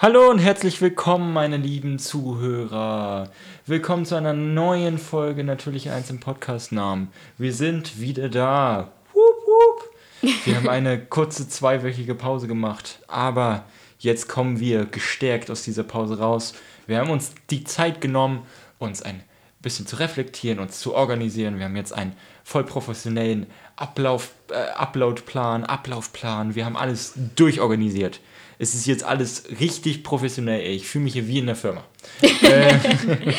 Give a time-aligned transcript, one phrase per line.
[0.00, 3.28] Hallo und herzlich willkommen, meine lieben Zuhörer.
[3.66, 7.08] Willkommen zu einer neuen Folge Natürlich eins im Podcast-Namen.
[7.36, 8.92] Wir sind wieder da.
[9.12, 10.36] Wup, wup.
[10.44, 13.64] Wir haben eine kurze zweiwöchige Pause gemacht, aber
[13.98, 16.54] jetzt kommen wir gestärkt aus dieser Pause raus.
[16.86, 18.46] Wir haben uns die Zeit genommen,
[18.78, 19.24] uns ein
[19.60, 21.58] bisschen zu reflektieren, uns zu organisieren.
[21.58, 26.54] Wir haben jetzt einen voll professionellen Ablauf, äh, Uploadplan, Ablaufplan.
[26.54, 28.20] Wir haben alles durchorganisiert.
[28.58, 30.60] Es ist jetzt alles richtig professionell.
[30.60, 30.76] Ey.
[30.76, 31.84] Ich fühle mich hier wie in der Firma.
[32.42, 32.74] äh,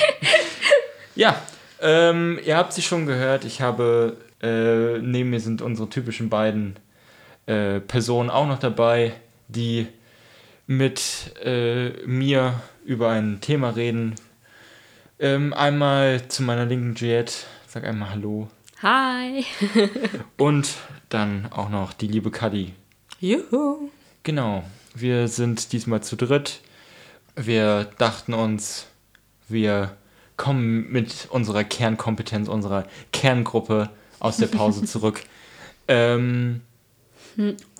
[1.15, 1.41] ja,
[1.81, 3.45] ähm, ihr habt sie schon gehört.
[3.45, 6.77] Ich habe, äh, neben mir sind unsere typischen beiden
[7.45, 9.13] äh, Personen auch noch dabei,
[9.47, 9.87] die
[10.67, 14.15] mit äh, mir über ein Thema reden.
[15.21, 17.45] Ähm, einmal zu meiner linken Jet.
[17.67, 18.47] Sag einmal Hallo.
[18.81, 19.43] Hi.
[20.37, 20.75] Und
[21.09, 22.73] dann auch noch die liebe Kadi.
[23.19, 23.89] Juhu.
[24.23, 24.63] Genau.
[24.95, 26.61] Wir sind diesmal zu dritt.
[27.35, 28.87] Wir dachten uns,
[29.49, 29.97] wir
[30.37, 33.89] kommen mit unserer Kernkompetenz, unserer Kerngruppe
[34.21, 35.23] aus der Pause zurück.
[35.89, 36.61] Ähm,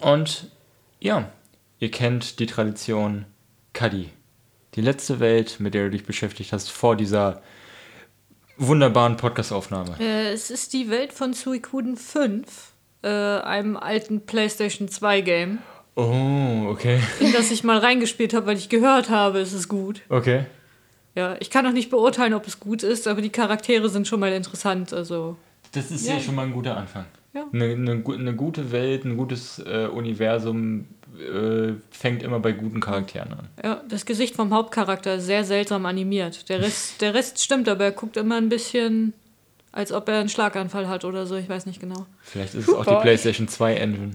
[0.01, 0.51] und
[0.99, 1.31] ja,
[1.79, 3.23] ihr kennt die Tradition
[3.71, 4.09] Kadi.
[4.75, 7.41] Die letzte Welt, mit der du dich beschäftigt hast, vor dieser
[8.57, 9.95] wunderbaren Podcast-Aufnahme.
[9.99, 12.45] Äh, es ist die Welt von Suikoden 5,
[13.03, 15.57] äh, einem alten PlayStation 2 Game,
[15.95, 17.01] Oh, okay.
[17.19, 20.01] in das ich mal reingespielt habe, weil ich gehört habe, es ist gut.
[20.09, 20.45] Okay.
[21.15, 24.19] Ja, ich kann noch nicht beurteilen, ob es gut ist, aber die Charaktere sind schon
[24.19, 24.93] mal interessant.
[24.93, 25.35] Also,
[25.71, 26.13] Das ist Ja.
[26.15, 27.05] ja schon mal ein guter Anfang.
[27.33, 27.45] Ja.
[27.53, 30.87] Eine, eine, gu- eine gute Welt, ein gutes äh, Universum
[31.19, 33.47] äh, fängt immer bei guten Charakteren an.
[33.63, 36.49] ja, das Gesicht vom Hauptcharakter ist sehr seltsam animiert.
[36.49, 39.13] Der Rest, der Rest stimmt, aber er guckt immer ein bisschen,
[39.71, 41.35] als ob er einen Schlaganfall hat oder so.
[41.35, 42.05] Ich weiß nicht genau.
[42.21, 42.95] Vielleicht ist es auch die.
[43.01, 44.11] PlayStation 2 Engine.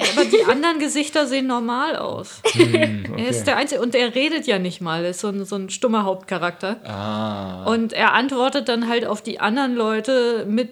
[0.00, 2.42] Ja, aber die anderen Gesichter sehen normal aus.
[2.54, 5.04] Hm, Er ist der Einzige und er redet ja nicht mal.
[5.04, 6.80] Er ist so ein, so ein stummer Hauptcharakter.
[6.86, 7.64] ah.
[7.64, 10.70] Und er antwortet dann halt auf die anderen Leute mit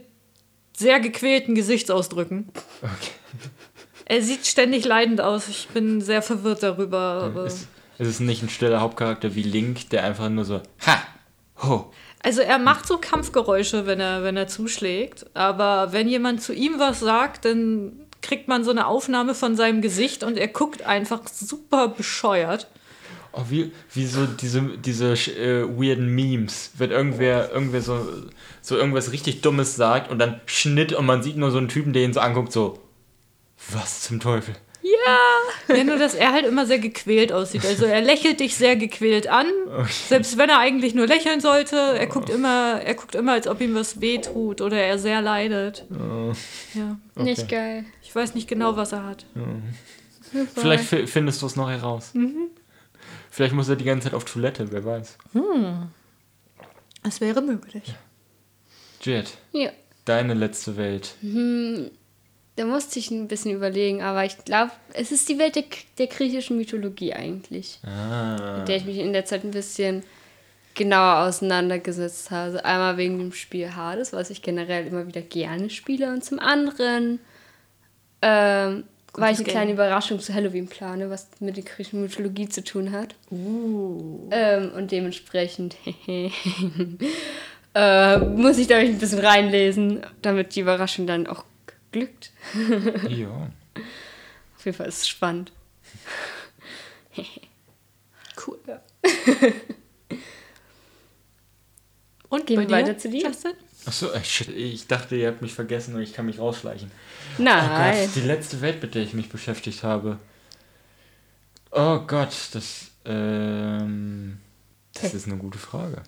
[0.76, 2.48] sehr gequälten Gesichtsausdrücken.
[2.82, 3.10] Okay.
[4.06, 5.48] Er sieht ständig leidend aus.
[5.48, 7.22] Ich bin sehr verwirrt darüber.
[7.24, 7.66] Aber Es,
[7.98, 10.98] es ist nicht ein stiller Hauptcharakter wie Link, der einfach nur so Ha!
[11.62, 11.92] Ho!
[12.22, 15.26] also er macht so Kampfgeräusche, wenn er, wenn er zuschlägt.
[15.34, 19.82] Aber wenn jemand zu ihm was sagt, dann kriegt man so eine Aufnahme von seinem
[19.82, 22.68] Gesicht und er guckt einfach super bescheuert.
[23.36, 27.98] Oh, wie, wie so diese, diese äh, weirden Memes, wenn irgendwer, irgendwer so,
[28.62, 31.92] so irgendwas richtig Dummes sagt und dann Schnitt und man sieht nur so einen Typen,
[31.92, 32.78] der ihn so anguckt, so
[33.72, 34.54] Was zum Teufel?
[34.82, 37.64] Ja, nur dass er halt immer sehr gequält aussieht.
[37.64, 39.46] Also er lächelt dich sehr gequält an,
[40.08, 41.76] selbst wenn er eigentlich nur lächeln sollte.
[41.76, 45.86] Er guckt immer, er guckt immer, als ob ihm was wehtut oder er sehr leidet.
[46.74, 47.84] Ja, Nicht geil.
[48.02, 49.24] ich weiß nicht genau, was er hat.
[50.32, 50.60] Super.
[50.60, 52.12] Vielleicht fi- findest du es noch heraus.
[53.34, 55.18] Vielleicht muss er die ganze Zeit auf Toilette, wer weiß.
[57.02, 57.82] Es wäre möglich.
[59.02, 59.70] Jet, Ja.
[60.04, 61.16] deine letzte Welt.
[62.54, 65.64] Da musste ich ein bisschen überlegen, aber ich glaube, es ist die Welt der,
[65.98, 68.58] der griechischen Mythologie eigentlich, Ah.
[68.58, 70.04] mit der ich mich in der Zeit ein bisschen
[70.74, 72.64] genauer auseinandergesetzt habe.
[72.64, 77.18] Einmal wegen dem Spiel Hades, was ich generell immer wieder gerne spiele, und zum anderen
[78.22, 78.84] ähm,
[79.20, 79.52] weil ich eine Game.
[79.54, 83.14] kleine Überraschung zu Halloween plane, was mit der griechischen Mythologie zu tun hat.
[83.30, 84.28] Uh.
[84.30, 85.76] Ähm, und dementsprechend
[87.74, 91.44] äh, muss ich da ein bisschen reinlesen, damit die Überraschung dann auch
[91.92, 92.32] glückt.
[93.08, 93.50] Ja.
[94.56, 95.52] Auf jeden Fall ist es spannend.
[98.46, 98.58] Cool.
[102.28, 103.22] Und Gehen bei wir dir, weiter zu dir?
[103.22, 103.52] Justin?
[103.86, 104.20] Achso, äh,
[104.54, 106.90] ich dachte, ihr habt mich vergessen und ich kann mich rausschleichen.
[107.38, 108.06] Oh Nein.
[108.06, 110.18] Gott, die letzte Welt, mit der ich mich beschäftigt habe.
[111.70, 114.38] Oh Gott, das, ähm,
[114.94, 116.02] das ist eine gute Frage.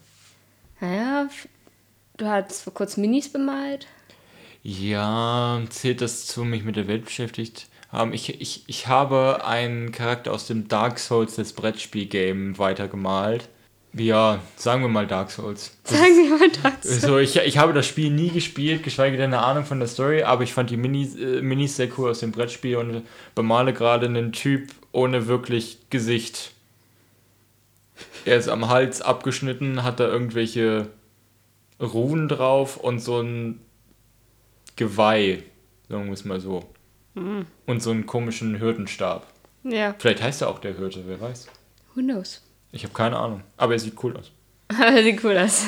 [0.80, 1.28] Naja,
[2.16, 3.86] du hattest vor kurzem Minis bemalt.
[4.62, 8.12] Ja, zählt das zu mich mit der Welt beschäftigt haben?
[8.12, 13.48] Ich, ich, ich habe einen Charakter aus dem Dark Souls des Brettspiel-Game weitergemalt.
[13.98, 15.74] Ja, sagen wir mal Dark Souls.
[15.84, 17.00] Sagen wir mal das.
[17.00, 20.22] So, ich, ich habe das Spiel nie gespielt, geschweige denn eine Ahnung von der Story,
[20.22, 23.04] aber ich fand die Minis, äh, Minis sehr cool aus dem Brettspiel und
[23.34, 26.52] bemale gerade einen Typ ohne wirklich Gesicht.
[28.26, 30.88] Er ist am Hals abgeschnitten, hat da irgendwelche
[31.80, 33.60] Runen drauf und so ein
[34.76, 35.42] Geweih,
[35.88, 36.64] sagen wir es mal so.
[37.14, 39.26] Und so einen komischen Hirtenstab.
[39.64, 41.46] Ja, Vielleicht heißt er auch der Hirte, wer weiß.
[41.94, 42.42] who knows.
[42.72, 44.30] Ich habe keine Ahnung, aber er sieht cool aus.
[44.68, 45.64] Aber sieht cool aus.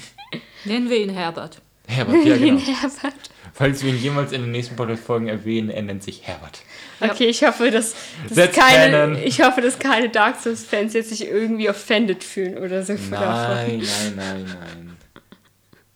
[0.64, 1.60] Nennen wir ihn Herbert.
[1.88, 2.60] Herbert, ja genau.
[2.64, 3.14] Herbert.
[3.54, 6.60] Falls wir ihn jemals in den nächsten Podcast-Folgen erwähnen, er nennt sich Herbert.
[7.00, 7.94] Okay, ich hoffe, dass,
[8.28, 12.92] dass keine, ich hoffe, dass keine Dark Souls-Fans jetzt sich irgendwie offended fühlen oder so.
[13.10, 14.96] Nein, nein, nein,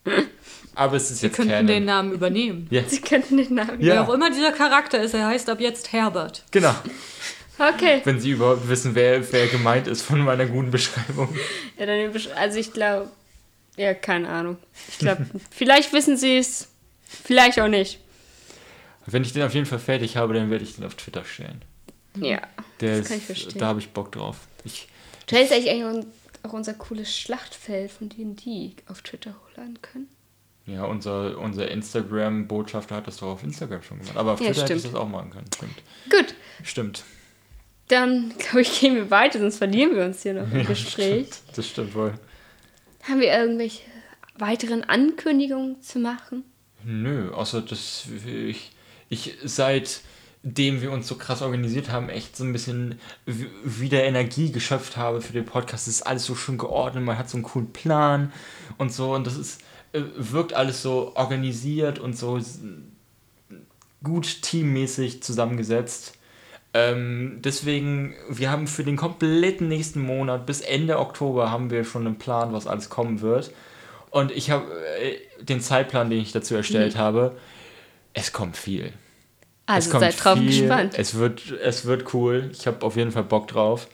[0.04, 0.26] nein.
[0.75, 1.66] Aber es ist Wir jetzt könnten Canon.
[1.66, 2.66] den Namen übernehmen.
[2.70, 3.81] ja, Sie könnten den Namen.
[3.81, 3.94] Ja.
[3.94, 6.44] Wer auch immer dieser Charakter ist, er heißt ab jetzt Herbert.
[6.50, 6.75] genau.
[7.60, 8.00] Okay.
[8.04, 11.28] Wenn Sie überhaupt wissen, wer, wer gemeint ist von meiner guten Beschreibung.
[11.78, 13.10] Ja, dann, also ich glaube,
[13.76, 14.56] ja, keine Ahnung.
[14.88, 16.68] Ich glaube, vielleicht wissen sie es,
[17.06, 17.98] vielleicht auch nicht.
[19.06, 21.62] Wenn ich den auf jeden Fall fertig habe, dann werde ich den auf Twitter stellen.
[22.16, 22.40] Ja,
[22.80, 23.58] Der das kann ich ist, verstehen.
[23.58, 24.36] da habe ich Bock drauf.
[24.64, 24.88] Ich,
[25.26, 26.04] Du hättest eigentlich
[26.42, 30.08] auch unser cooles Schlachtfeld von D&D auf Twitter hochladen können.
[30.66, 34.16] ja, unser, unser Instagram-Botschafter hat das doch auf Instagram schon gemacht.
[34.16, 34.94] Aber auf Ja, Twitter hätte ich stimmt.
[34.94, 35.46] das auch machen können.
[35.54, 35.82] Stimmt.
[36.10, 36.34] Gut,
[36.64, 37.04] Stimmt.
[37.90, 41.28] Dann glaube ich, gehen wir weiter, sonst verlieren wir uns hier noch im Gespräch.
[41.54, 42.14] Das stimmt wohl.
[43.02, 43.82] Haben wir irgendwelche
[44.37, 46.44] weiteren Ankündigungen zu machen?
[46.84, 48.70] Nö, außer dass ich,
[49.08, 54.96] ich seitdem wir uns so krass organisiert haben, echt so ein bisschen wieder Energie geschöpft
[54.96, 55.88] habe für den Podcast.
[55.88, 58.32] Es ist alles so schön geordnet, man hat so einen coolen Plan
[58.78, 62.40] und so und das ist, äh, wirkt alles so organisiert und so
[64.02, 66.14] gut teammäßig zusammengesetzt.
[66.72, 72.06] Ähm, deswegen, wir haben für den kompletten nächsten Monat bis Ende Oktober haben wir schon
[72.06, 73.50] einen Plan, was alles kommen wird.
[74.11, 74.67] Und ich habe
[75.00, 77.37] äh, den Zeitplan, den ich dazu erstellt habe.
[78.12, 78.93] Es kommt viel.
[79.67, 80.46] Also es kommt seid drauf viel.
[80.46, 80.94] gespannt.
[80.96, 82.50] Es wird, es wird cool.
[82.52, 83.88] Ich habe auf jeden Fall Bock drauf.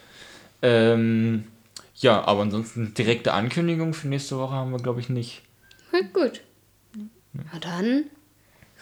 [0.62, 1.44] Ähm,
[1.94, 5.42] ja, aber ansonsten direkte Ankündigung für nächste Woche haben wir, glaube ich, nicht.
[5.92, 6.42] Ja, gut.
[7.32, 8.04] Na dann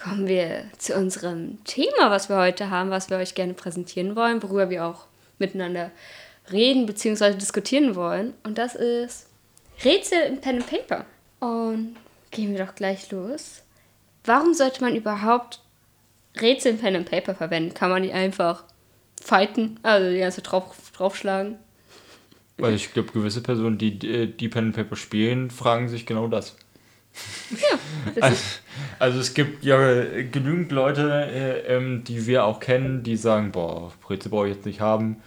[0.05, 4.43] kommen wir zu unserem Thema, was wir heute haben, was wir euch gerne präsentieren wollen,
[4.43, 5.07] worüber wir auch
[5.39, 5.89] miteinander
[6.51, 7.33] reden bzw.
[7.33, 8.33] diskutieren wollen.
[8.43, 9.27] Und das ist
[9.83, 11.05] Rätsel im Pen and Paper.
[11.39, 11.95] Und
[12.29, 13.63] gehen wir doch gleich los.
[14.23, 15.61] Warum sollte man überhaupt
[16.39, 17.73] Rätsel im Pen and Paper verwenden?
[17.73, 18.63] Kann man die einfach
[19.19, 21.57] fighten, also die ganze drauf, draufschlagen?
[22.57, 26.27] Weil ich glaube, gewisse Personen, die äh, die Pen and Paper spielen, fragen sich genau
[26.27, 26.55] das.
[28.15, 28.37] Das Also,
[28.99, 29.77] also es gibt ja
[30.31, 34.65] genügend Leute, äh, ähm, die wir auch kennen, die sagen, boah, Rätsel brauche ich jetzt
[34.65, 35.17] nicht haben.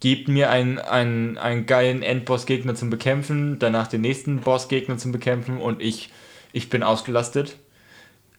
[0.00, 5.58] Gebt mir einen, einen, einen geilen Endboss-Gegner zum Bekämpfen, danach den nächsten Boss-Gegner zum Bekämpfen
[5.58, 6.10] und ich,
[6.52, 7.56] ich bin ausgelastet.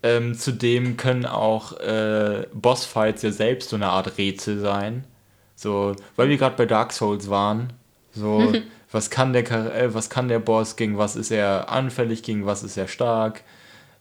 [0.01, 5.03] Ähm, zudem können auch äh, Bossfights ja selbst so eine Art Rätsel sein.
[5.55, 7.73] So, weil wir gerade bei Dark Souls waren.
[8.13, 8.53] So,
[8.91, 12.63] was kann der äh, was kann der Boss, gegen was ist er anfällig, gegen was
[12.63, 13.43] ist er stark?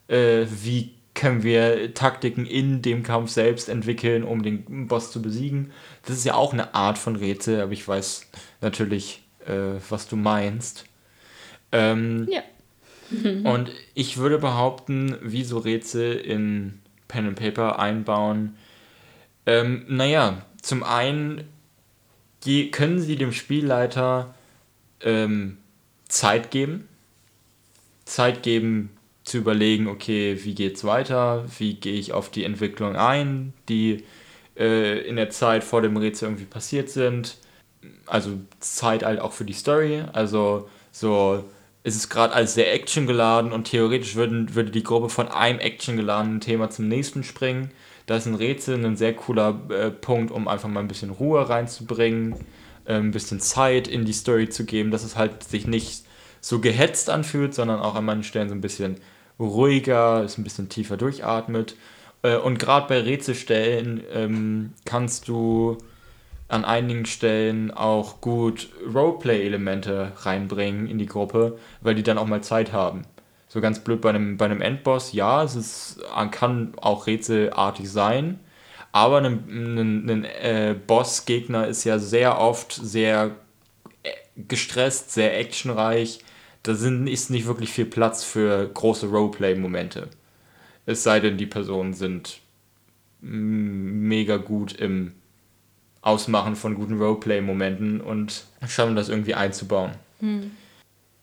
[0.08, 5.72] Äh, wie können wir Taktiken in dem Kampf selbst entwickeln, um den Boss zu besiegen?
[6.06, 8.30] Das ist ja auch eine Art von Rätsel, aber ich weiß
[8.60, 10.84] natürlich, äh, was du meinst.
[11.72, 12.42] Ähm, ja.
[13.50, 18.56] und ich würde behaupten, wie so Rätsel in Pen and Paper einbauen.
[19.44, 21.44] Ähm, naja, zum einen
[22.70, 24.34] können sie dem Spielleiter
[25.02, 25.58] ähm,
[26.08, 26.88] Zeit geben.
[28.04, 28.90] Zeit geben
[29.24, 34.04] zu überlegen, okay, wie geht's weiter, wie gehe ich auf die Entwicklung ein, die
[34.56, 37.36] äh, in der Zeit vor dem Rätsel irgendwie passiert sind.
[38.06, 40.02] Also Zeit halt auch für die Story.
[40.12, 41.44] Also so
[41.84, 46.40] ist es gerade alles sehr actiongeladen und theoretisch würden, würde die Gruppe von einem actiongeladenen
[46.40, 47.70] Thema zum nächsten springen.
[48.06, 51.48] Da ist ein Rätsel ein sehr cooler äh, Punkt, um einfach mal ein bisschen Ruhe
[51.48, 52.34] reinzubringen,
[52.94, 56.04] ein bisschen Zeit in die Story zu geben, dass es halt sich nicht
[56.40, 58.96] so gehetzt anfühlt, sondern auch an manchen Stellen so ein bisschen
[59.38, 61.76] ruhiger, ist ein bisschen tiefer durchatmet.
[62.22, 65.78] Äh, und gerade bei Rätselstellen ähm, kannst du
[66.48, 72.42] an einigen Stellen auch gut Roleplay-Elemente reinbringen in die Gruppe, weil die dann auch mal
[72.42, 73.02] Zeit haben.
[73.48, 78.40] So ganz blöd bei einem, bei einem Endboss, ja, es ist, kann auch rätselartig sein,
[78.98, 83.36] aber ein, äh, Boss-Gegner ist ja sehr oft sehr
[84.02, 86.18] äh, gestresst, sehr actionreich.
[86.64, 90.08] Da sind, ist nicht wirklich viel Platz für große Roleplay-Momente.
[90.84, 92.40] Es sei denn, die Personen sind
[93.20, 95.12] mega gut im
[96.02, 99.92] Ausmachen von guten Roleplay-Momenten und schaffen das irgendwie einzubauen.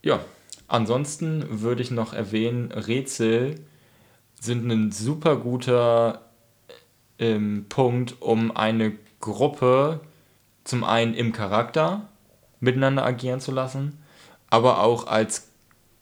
[0.02, 0.20] Ja,
[0.68, 3.56] ansonsten würde ich noch erwähnen, Rätsel
[4.40, 6.25] sind ein super guter
[7.20, 10.02] ähm, Punkt, um eine Gruppe
[10.64, 12.08] zum einen im Charakter
[12.60, 14.00] miteinander agieren zu lassen,
[14.50, 15.50] aber auch als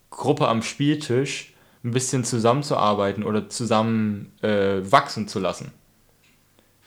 [0.10, 1.54] Gruppe am Spieltisch
[1.84, 5.72] ein bisschen zusammenzuarbeiten oder zusammen äh, wachsen zu lassen.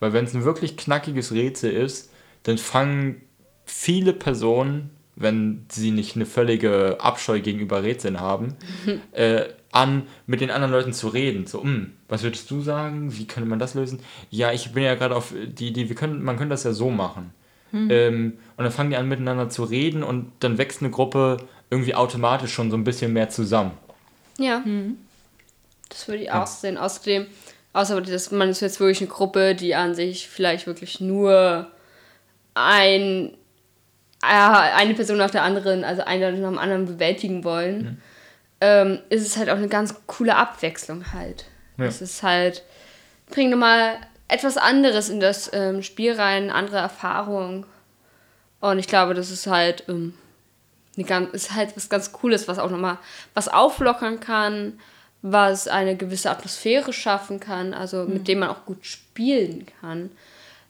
[0.00, 2.10] Weil wenn es ein wirklich knackiges Rätsel ist,
[2.44, 3.22] dann fangen
[3.64, 8.56] viele Personen, wenn sie nicht eine völlige Abscheu gegenüber Rätseln haben,
[9.12, 9.44] äh,
[9.76, 11.46] an, mit den anderen Leuten zu reden.
[11.46, 13.16] So, hm, was würdest du sagen?
[13.16, 14.00] Wie könnte man das lösen?
[14.30, 16.90] Ja, ich bin ja gerade auf die Idee, wir können, man könnte das ja so
[16.90, 17.32] machen.
[17.72, 21.94] Ähm, und dann fangen die an, miteinander zu reden und dann wächst eine Gruppe irgendwie
[21.94, 23.72] automatisch schon so ein bisschen mehr zusammen.
[24.38, 24.62] Ja.
[25.88, 26.78] Das würde ich auch sehen.
[26.78, 27.26] Außerdem,
[27.72, 31.70] außer dass man ist jetzt wirklich eine Gruppe, die an sich vielleicht wirklich nur
[32.54, 33.34] ein,
[34.22, 38.00] äh, eine Person nach der anderen, also einer nach dem anderen bewältigen wollen,
[38.60, 41.46] ähm, ist es halt auch eine ganz coole Abwechslung halt.
[41.78, 41.84] Ja.
[41.84, 42.62] Es ist halt,
[43.30, 43.98] bringt nochmal
[44.28, 47.66] etwas anderes in das ähm, Spiel rein, andere Erfahrungen.
[48.60, 50.14] Und ich glaube, das ist halt, ähm,
[50.96, 52.98] eine ganz, ist halt was ganz Cooles, was auch nochmal
[53.34, 54.80] was auflockern kann,
[55.22, 60.10] was eine gewisse Atmosphäre schaffen kann, also mit dem man auch gut spielen kann.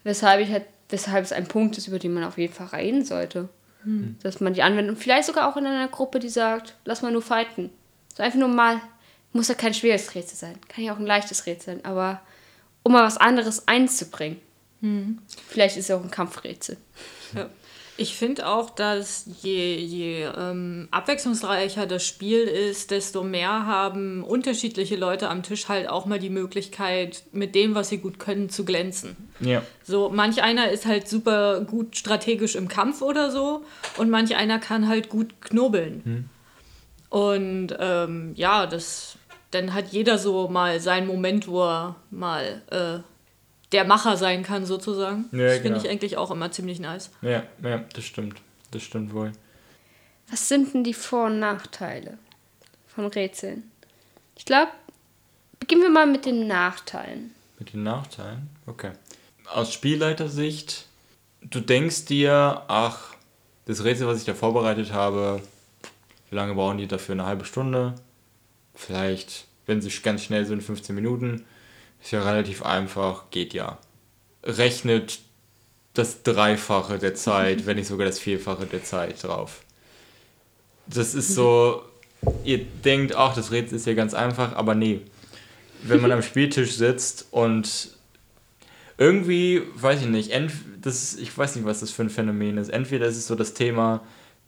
[0.03, 3.05] Weshalb ich halt, weshalb es ein Punkt ist, über den man auf jeden Fall reden
[3.05, 3.49] sollte.
[4.23, 4.97] Dass man die anwendet.
[4.97, 7.71] Und vielleicht sogar auch in einer Gruppe, die sagt, lass mal nur fighten.
[8.17, 8.81] So einfach nur mal,
[9.33, 10.59] muss ja kein schweres Rätsel sein.
[10.69, 12.21] Kann ja auch ein leichtes Rätsel sein, aber
[12.83, 14.41] um mal was anderes einzubringen.
[15.49, 16.77] Vielleicht ist es ja auch ein Kampfrätsel.
[17.35, 17.49] Ja.
[17.99, 24.97] Ich finde auch, dass je, je ähm, abwechslungsreicher das Spiel ist, desto mehr haben unterschiedliche
[24.97, 28.67] Leute am Tisch halt auch mal die Möglichkeit, mit dem, was sie gut können, zu
[28.67, 29.17] glänzen.
[29.41, 29.63] Ja.
[29.83, 33.65] So, manch einer ist halt super gut strategisch im Kampf oder so
[33.97, 36.29] und manch einer kann halt gut knobeln.
[37.09, 39.17] Und ähm, ja, das,
[39.53, 42.99] dann hat jeder so mal seinen Moment, wo er mal äh,
[43.77, 45.27] der Macher sein kann, sozusagen.
[45.33, 45.83] Ja, das finde genau.
[45.83, 47.11] ich eigentlich auch immer ziemlich nice.
[47.21, 48.41] Ja, ja, das stimmt.
[48.71, 49.33] Das stimmt wohl.
[50.31, 52.17] Was sind denn die Vor- und Nachteile
[52.87, 53.71] von Rätseln?
[54.35, 54.73] Ich glaube,
[55.61, 57.35] beginnen wir mal mit den Nachteilen.
[57.59, 58.49] Mit den Nachteilen?
[58.65, 58.93] Okay.
[59.53, 60.87] Aus Spielleitersicht,
[61.43, 63.15] du denkst dir, ach,
[63.67, 65.43] das Rätsel, was ich da vorbereitet habe,
[66.31, 67.15] wie lange brauchen die dafür?
[67.15, 67.95] Eine halbe Stunde?
[68.75, 71.45] Vielleicht, wenn sie ganz schnell sind, 15 Minuten.
[72.03, 73.79] Ist ja relativ einfach, geht ja.
[74.45, 75.21] Rechnet
[75.95, 79.63] das Dreifache der Zeit, wenn nicht sogar das Vierfache der Zeit drauf.
[80.87, 81.83] Das ist so,
[82.45, 85.01] ihr denkt, ach, das Rätsel ist ja ganz einfach, aber nee.
[85.83, 87.91] Wenn man am Spieltisch sitzt und
[88.99, 90.33] irgendwie, weiß ich nicht,
[90.81, 92.69] das, ich weiß nicht, was das für ein Phänomen ist.
[92.69, 94.03] Entweder ist es so das Thema,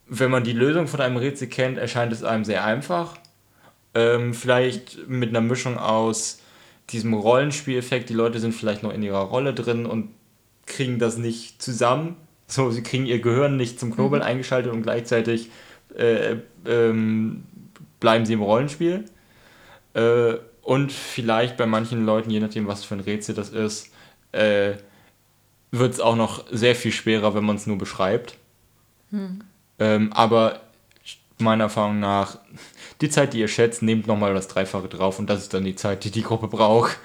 [0.07, 3.17] wenn man die Lösung von einem Rätsel kennt, erscheint es einem sehr einfach.
[3.95, 6.41] Ähm, vielleicht mit einer Mischung aus
[6.91, 10.11] diesem Rollenspieleffekt, die Leute sind vielleicht noch in ihrer Rolle drin und
[10.67, 12.17] kriegen das nicht zusammen.
[12.47, 15.51] So, sie kriegen ihr Gehirn nicht zum Knobeln eingeschaltet und gleichzeitig
[15.97, 17.45] äh, ähm,
[18.01, 19.05] bleiben sie im Rollenspiel.
[19.95, 23.91] Äh, und vielleicht bei manchen Leuten, je nachdem, was für ein Rätsel das ist,
[24.33, 24.75] äh,
[25.71, 28.37] wird es auch noch sehr viel schwerer, wenn man es nur beschreibt.
[29.79, 30.61] Ähm, aber
[31.39, 32.39] meiner Erfahrung nach,
[33.01, 35.77] die Zeit, die ihr schätzt, nehmt nochmal das Dreifache drauf und das ist dann die
[35.77, 36.97] Zeit, die die Gruppe braucht.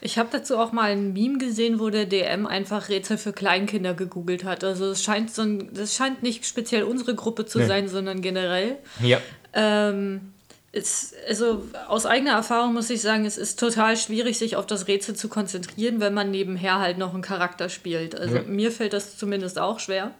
[0.00, 3.94] Ich habe dazu auch mal ein Meme gesehen, wo der DM einfach Rätsel für Kleinkinder
[3.94, 4.64] gegoogelt hat.
[4.64, 7.66] Also es scheint so ein, das scheint nicht speziell unsere Gruppe zu Nee.
[7.66, 8.78] sein, sondern generell.
[9.02, 9.18] Ja.
[9.52, 10.32] Ähm,
[10.72, 14.86] es, also aus eigener Erfahrung muss ich sagen, es ist total schwierig, sich auf das
[14.88, 18.18] Rätsel zu konzentrieren, wenn man nebenher halt noch einen Charakter spielt.
[18.18, 18.42] Also Ja.
[18.42, 20.12] mir fällt das zumindest auch schwer.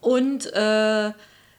[0.00, 1.10] Und äh,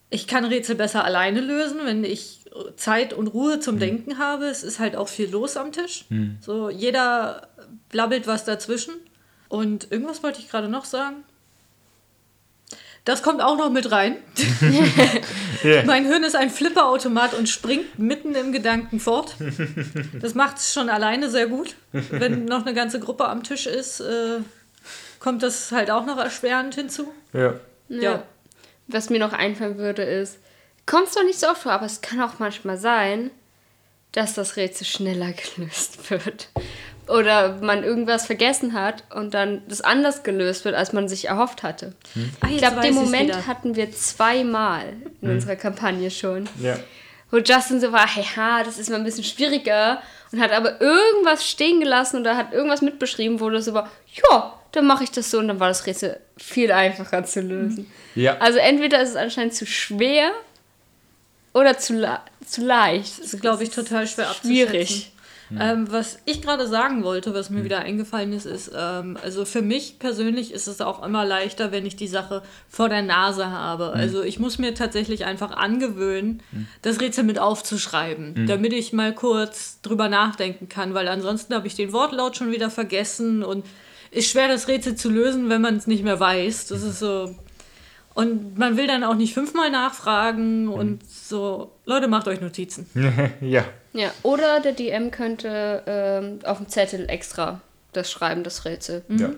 [0.10, 2.37] ich kann Rätsel besser alleine lösen, wenn ich
[2.76, 4.46] Zeit und Ruhe zum Denken habe.
[4.46, 6.06] Es ist halt auch viel los am Tisch.
[6.42, 7.48] So, jeder
[7.90, 8.94] blabbelt was dazwischen.
[9.50, 11.24] Und irgendwas wollte ich gerade noch sagen.
[13.06, 14.18] Das kommt auch noch mit rein.
[15.64, 15.84] Ja.
[15.86, 19.36] Mein Hirn ist ein Flipperautomat und springt mitten im Gedanken fort.
[20.22, 21.76] Das macht es schon alleine sehr gut.
[21.92, 24.38] Wenn noch eine ganze Gruppe am Tisch ist, äh,
[25.20, 27.12] kommt das halt auch noch erschwerend hinzu.
[27.34, 27.56] Ja.
[27.90, 28.24] Ja.
[28.88, 30.38] Was mir noch einfallen würde, ist,
[30.88, 33.30] kommt es doch nicht so oft vor, aber es kann auch manchmal sein,
[34.14, 36.50] dass das Rätsel schneller gelöst wird.
[37.08, 41.64] Oder man irgendwas vergessen hat und dann das anders gelöst wird, als man sich erhofft
[41.64, 41.94] hatte.
[42.42, 43.48] Ah, Ich glaube, den Moment wieder.
[43.48, 46.50] hatten wir zweimal in unserer Kampagne schon.
[46.60, 46.78] Ja.
[47.32, 50.02] Wo Justin so war, hey, ha, das ist mal ein bisschen schwieriger
[50.34, 53.90] und hat aber irgendwas stehen gelassen oder hat irgendwas mitbeschrieben, wo das so war,
[54.30, 57.90] ja, dann mache ich das so und dann war das Rätsel viel einfacher zu lösen.
[58.16, 58.38] Ja.
[58.40, 60.32] Also entweder ist es anscheinend zu schwer
[61.58, 63.20] oder zu, le zu leicht.
[63.20, 64.82] Das ist, glaube ich, total schwer Schwierig.
[64.82, 65.18] abzuschätzen.
[65.58, 69.62] Ähm, was ich gerade sagen wollte, was mir wieder eingefallen ist, ist, ähm, also für
[69.62, 73.94] mich persönlich ist es auch immer leichter, wenn ich die Sache vor der Nase habe.
[73.94, 76.44] Also ich muss mir tatsächlich einfach angewöhnen,
[76.82, 81.76] das Rätsel mit aufzuschreiben, damit ich mal kurz drüber nachdenken kann, weil ansonsten habe ich
[81.76, 83.66] den Wortlaut schon wieder vergessen und
[84.12, 86.68] ist schwer, das Rätsel zu lösen, wenn man es nicht mehr weiß.
[86.68, 87.36] Das ist so.
[88.18, 92.88] Und man will dann auch nicht fünfmal nachfragen und so, Leute, macht euch Notizen.
[93.42, 93.64] ja.
[93.94, 97.62] Ja, oder der DM könnte ähm, auf dem Zettel extra
[97.94, 99.04] das schreiben, das Rätsel.
[99.10, 99.30] ja.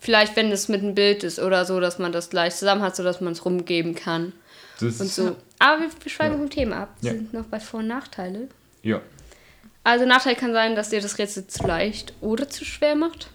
[0.00, 2.94] Vielleicht, wenn es mit einem Bild ist oder so, dass man das gleich zusammen hat,
[2.96, 4.32] sodass man es rumgeben kann.
[4.80, 5.36] Das Und so.
[5.58, 6.38] Aber wir, schweigen Ja.
[6.38, 6.96] vom Thema ab.
[7.00, 7.16] Wir Ja.
[7.18, 8.48] sind noch bei Vor- und Nachteile.
[8.82, 9.00] Ja.
[9.82, 13.28] Also Nachteil kann sein, dass dir das Rätsel zu leicht oder zu schwer macht.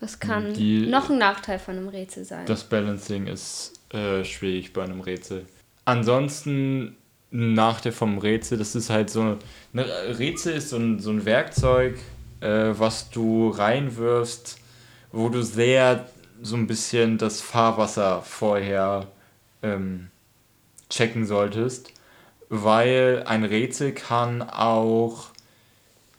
[0.00, 2.46] Das kann Die- noch ein Nachteil von einem Rätsel sein.
[2.46, 5.46] Das Balancing ist äh, schwierig bei einem Rätsel.
[5.84, 6.96] Ansonsten
[7.30, 9.38] nach der vom Rätsel, das ist halt so ein
[9.78, 11.98] Rätsel ist so ein, so ein Werkzeug,
[12.40, 14.58] äh, was du reinwirfst,
[15.12, 16.08] wo du sehr
[16.42, 19.08] so ein bisschen das Fahrwasser vorher
[19.62, 20.10] ähm,
[20.90, 21.92] checken solltest,
[22.48, 25.28] weil ein Rätsel kann auch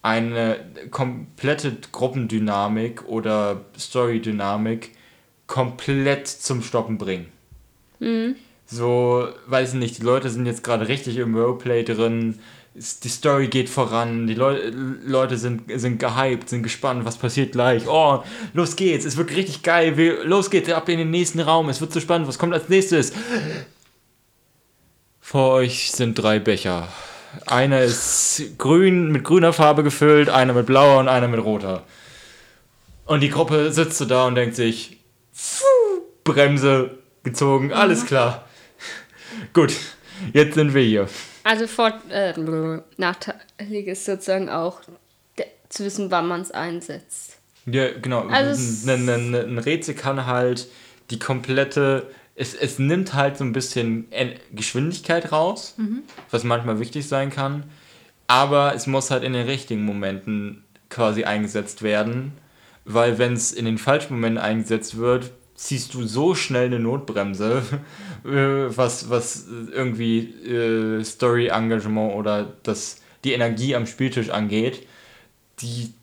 [0.02, 0.60] eine
[0.92, 4.92] komplette Gruppendynamik oder Storydynamik
[5.48, 7.35] komplett zum Stoppen bringen.
[8.68, 12.40] So, weiß ich nicht, die Leute sind jetzt gerade richtig im Roleplay drin,
[12.76, 14.58] die Story geht voran, die Leu
[15.06, 17.88] Leute sind, sind gehypt, sind gespannt, was passiert gleich.
[17.88, 18.24] Oh,
[18.54, 21.80] los geht's, es wird richtig geil, wir, los geht's, ab in den nächsten Raum, es
[21.80, 23.14] wird so spannend, was kommt als nächstes?
[25.22, 26.88] Vor euch sind drei Becher.
[27.46, 31.84] Einer ist grün, mit grüner Farbe gefüllt, einer mit blauer und einer mit roter.
[33.06, 34.98] Und die Gruppe sitzt so da und denkt sich,
[35.34, 35.66] "Pfuh,
[36.24, 38.48] Bremse gezogen, alles klar.
[39.54, 39.74] Gut,
[40.32, 41.10] jetzt sind wir hier.
[41.44, 42.34] Also vor, äh,
[42.98, 44.80] nachteilig ist sozusagen auch
[45.70, 47.38] zu wissen, wann man es einsetzt.
[47.66, 48.28] Ja, genau.
[48.28, 50.68] Also ein, ein, ein, Rätsel kann halt
[51.10, 52.08] die komplette.
[52.36, 55.76] Es, es nimmt halt so ein bisschen En- Geschwindigkeit raus,
[56.32, 57.64] was manchmal wichtig sein kann.
[58.28, 62.34] Aber es muss halt in den richtigen Momenten quasi eingesetzt werden.
[62.86, 67.64] Weil wenn es in den falschen Momenten eingesetzt wird, ziehst du so schnell eine Notbremse,
[68.26, 68.30] äh,
[68.76, 74.86] was, was irgendwie äh, Story-Engagement oder das, die Energie am Spieltisch angeht,
[75.60, 75.94] die,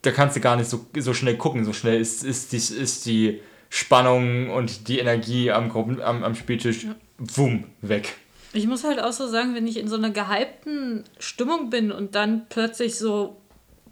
[0.00, 1.64] da kannst du gar nicht so, so schnell gucken.
[1.64, 6.34] So schnell ist, ist, die, ist die Spannung und die Energie am, Gruppen, am, am
[6.34, 6.86] Spieltisch,
[7.18, 8.14] wumm, weg.
[8.54, 12.14] Ich muss halt auch so sagen, wenn ich in so einer gehypten Stimmung bin und
[12.14, 13.41] dann plötzlich so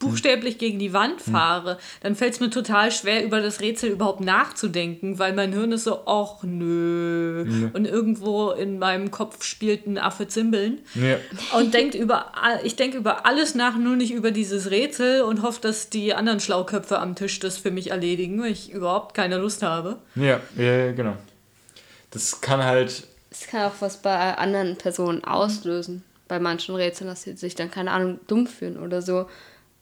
[0.00, 4.20] buchstäblich gegen die Wand fahre, dann fällt es mir total schwer, über das Rätsel überhaupt
[4.20, 7.70] nachzudenken, weil mein Hirn ist so, ach nö.
[7.72, 10.78] Und irgendwo in meinem Kopf spielt ein Affe Zimbeln.
[10.94, 11.16] Ja.
[11.56, 15.42] Und denkt über, all- ich denke über alles nach, nur nicht über dieses Rätsel und
[15.42, 19.38] hoffe, dass die anderen Schlauköpfe am Tisch das für mich erledigen, weil ich überhaupt keine
[19.38, 19.98] Lust habe.
[20.16, 21.14] Ja, ja, ja, genau.
[22.10, 26.02] Das kann halt, Es kann auch was bei anderen Personen auslösen.
[26.26, 29.26] Bei manchen Rätseln, dass sie sich dann, keine Ahnung, dumm fühlen oder so,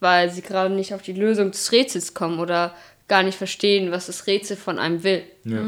[0.01, 2.75] weil sie gerade nicht auf die Lösung des Rätsels kommen oder
[3.09, 5.23] gar nicht verstehen, was das Rätsel von einem will.
[5.45, 5.63] ja.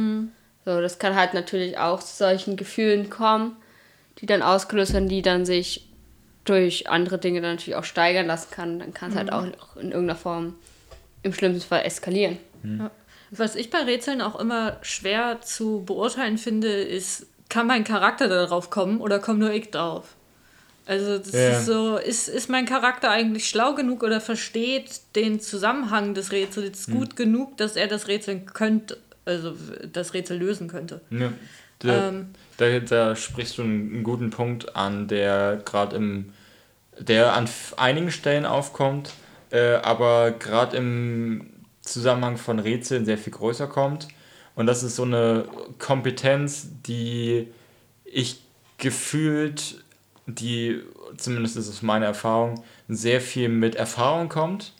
[0.67, 3.57] So, das kann halt natürlich auch zu solchen Gefühlen kommen,
[4.19, 5.89] die dann ausgelöst werden, die dann sich
[6.45, 8.79] durch andere Dinge dann natürlich auch steigern lassen kann.
[8.79, 9.45] Dann kann es halt auch
[9.77, 10.55] in irgendeiner Form
[11.23, 12.39] im schlimmsten Fall eskalieren.
[13.31, 18.71] Was ich bei Rätseln auch immer schwer zu beurteilen finde, ist, kann mein Charakter darauf
[18.71, 20.17] kommen oder komme nur ich drauf?
[20.91, 21.51] Also das Ja.
[21.51, 26.89] ist so, ist, ist mein Charakter eigentlich schlau genug oder versteht den Zusammenhang des Rätsels
[26.89, 29.55] gut genug, dass er das Rätsel könnte, also
[29.93, 31.01] das Rätsel lösen könnte?
[31.11, 31.33] ja.
[31.79, 32.27] Da, Ähm.
[32.57, 36.33] da, da sprichst du einen, guten Punkt an, der gerade im,
[36.99, 39.13] der an einigen Stellen aufkommt,
[39.51, 44.09] äh, aber gerade im Zusammenhang von Rätseln sehr viel größer kommt.
[44.57, 45.45] Und das ist so eine
[45.79, 47.47] Kompetenz, die
[48.05, 48.41] ich
[48.77, 49.77] gefühlt,
[50.27, 50.81] die,
[51.17, 54.73] zumindest ist es meine Erfahrung, sehr viel mit Erfahrung kommt.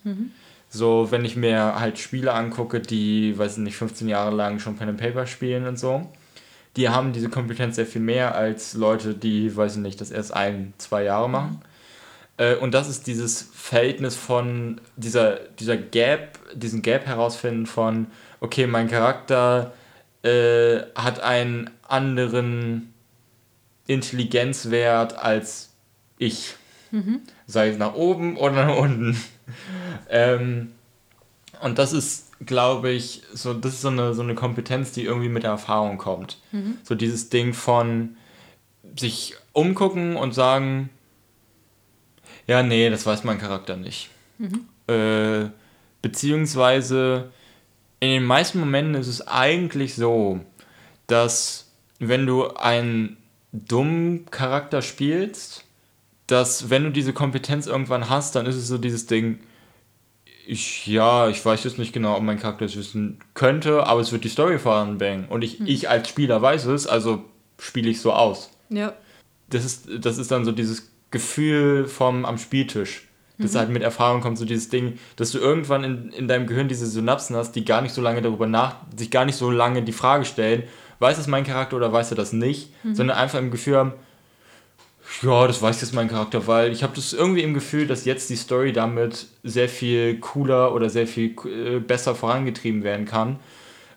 [0.69, 4.77] So, wenn ich mir halt Spiele angucke, die, weiß ich nicht, 15 Jahre lang schon
[4.77, 6.09] Pen and Paper spielen und so,
[6.77, 10.33] die haben diese Kompetenz sehr viel mehr als Leute, die, weiß ich nicht, das erst
[10.33, 11.61] ein, zwei Jahre machen.
[12.37, 18.07] Äh, Und das ist dieses Verhältnis von dieser, dieser Gap, diesen Gap herausfinden von,
[18.39, 19.73] okay, mein Charakter
[20.23, 22.90] äh, hat einen anderen
[23.91, 25.71] Intelligenzwert als
[26.19, 26.55] ich.
[27.47, 29.21] Sei es nach oben oder nach unten.
[30.09, 30.73] ähm,
[31.61, 35.29] und das ist, glaube ich, so, das ist so eine, so eine Kompetenz, die irgendwie
[35.29, 36.39] mit der Erfahrung kommt.
[36.85, 38.17] So dieses Ding von
[38.97, 40.91] sich umgucken und sagen,
[42.47, 44.09] ja, nee, das weiß mein Charakter nicht.
[44.87, 45.51] Äh,
[46.03, 47.31] beziehungsweise
[48.01, 50.41] in den meisten Momenten ist es eigentlich so,
[51.07, 53.17] dass wenn du einen
[53.53, 55.65] dummen Charakter spielst,
[56.27, 59.41] dass wenn du diese Kompetenz irgendwann hast, dann ist es so dieses Ding,
[60.47, 64.13] ich, ja, ich weiß jetzt nicht genau, ob mein Charakter es wissen könnte, aber es
[64.13, 65.27] wird die Story voranbringen.
[65.29, 67.25] Und ich, ich als Spieler weiß es, also
[67.59, 68.51] spiele ich so aus.
[68.69, 68.95] Ja.
[69.49, 73.07] Das ist, das ist dann so dieses Gefühl vom am Spieltisch.
[73.43, 76.69] Das halt mit Erfahrung kommt so dieses Ding, dass du irgendwann in, in deinem Gehirn
[76.69, 79.83] diese Synapsen hast, die gar nicht so lange darüber nach, sich gar nicht so lange
[79.83, 80.65] die Frage stellen,
[81.01, 83.93] weiß es mein Charakter oder weiß er das nicht, sondern einfach im Gefühl haben,
[85.23, 88.31] ja, das weiß jetzt mein Charakter, weil ich habe das irgendwie im Gefühl, dass jetzt
[88.31, 93.41] die Story damit sehr viel cooler oder sehr viel äh, besser vorangetrieben werden kann.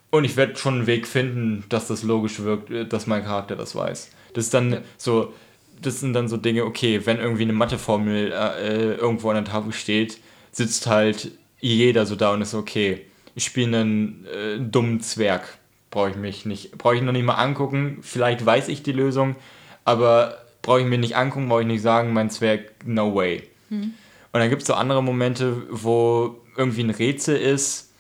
[0.09, 3.55] Und ich werde schon einen Weg finden, dass das logisch wirkt, äh, dass mein Charakter
[3.55, 4.11] das weiß.
[4.33, 5.33] Das ist dann so,
[5.81, 9.71] das sind dann so Dinge, okay, wenn irgendwie eine Matheformel äh, irgendwo an der Tafel
[9.71, 10.19] steht,
[10.51, 15.57] sitzt halt jeder so da und ist okay, ich spiele einen äh, dummen Zwerg.
[15.93, 17.99] Brauche ich mich nicht, brauche ich noch nicht mal angucken.
[18.01, 19.36] Vielleicht weiß ich die Lösung,
[19.86, 23.43] aber brauche ich mir nicht angucken, brauche ich nicht sagen, mein Zwerg, no way.
[24.32, 27.91] Und dann gibt es so andere Momente, wo irgendwie ein Rätsel ist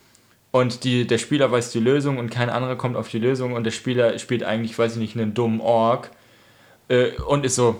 [0.49, 3.63] und die, der Spieler weiß die Lösung und kein anderer kommt auf die Lösung und
[3.63, 6.09] der Spieler spielt eigentlich, weiß ich nicht, einen dummen Ork
[6.87, 7.79] äh, und ist so,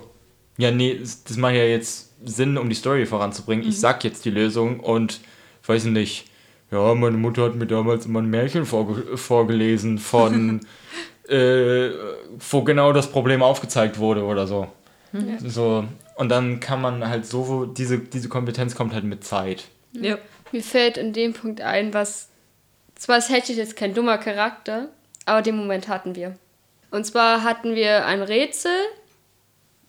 [0.58, 3.66] ja, nee, das macht ja jetzt Sinn, um die Story voranzubringen.
[3.66, 5.20] Ich sag jetzt die Lösung und
[5.66, 6.30] weiß ich nicht,
[6.74, 10.60] ja, meine Mutter hat mir damals immer ein Märchen vorge vorgelesen von,
[11.28, 11.90] äh,
[12.50, 14.68] wo genau das Problem aufgezeigt wurde oder so.
[15.46, 15.84] So,
[16.16, 19.66] und dann kann man halt so, diese, diese Kompetenz kommt halt mit Zeit.
[19.92, 20.18] Ja.
[20.50, 22.30] Mir fällt in dem Punkt ein, was.
[22.96, 24.88] Zwar ist Hedge jetzt kein dummer Charakter,
[25.24, 26.34] aber den Moment hatten wir.
[26.90, 28.70] Und zwar hatten wir ein Rätsel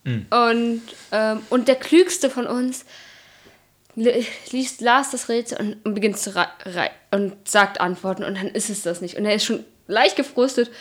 [0.06, 2.86] und, ähm, und der Klügste von uns
[3.96, 6.34] liest, las das Rätsel und, und beginnt zu
[7.12, 9.18] und sagt Antworten und dann ist es das nicht.
[9.18, 10.72] Und er ist schon leicht gefrustet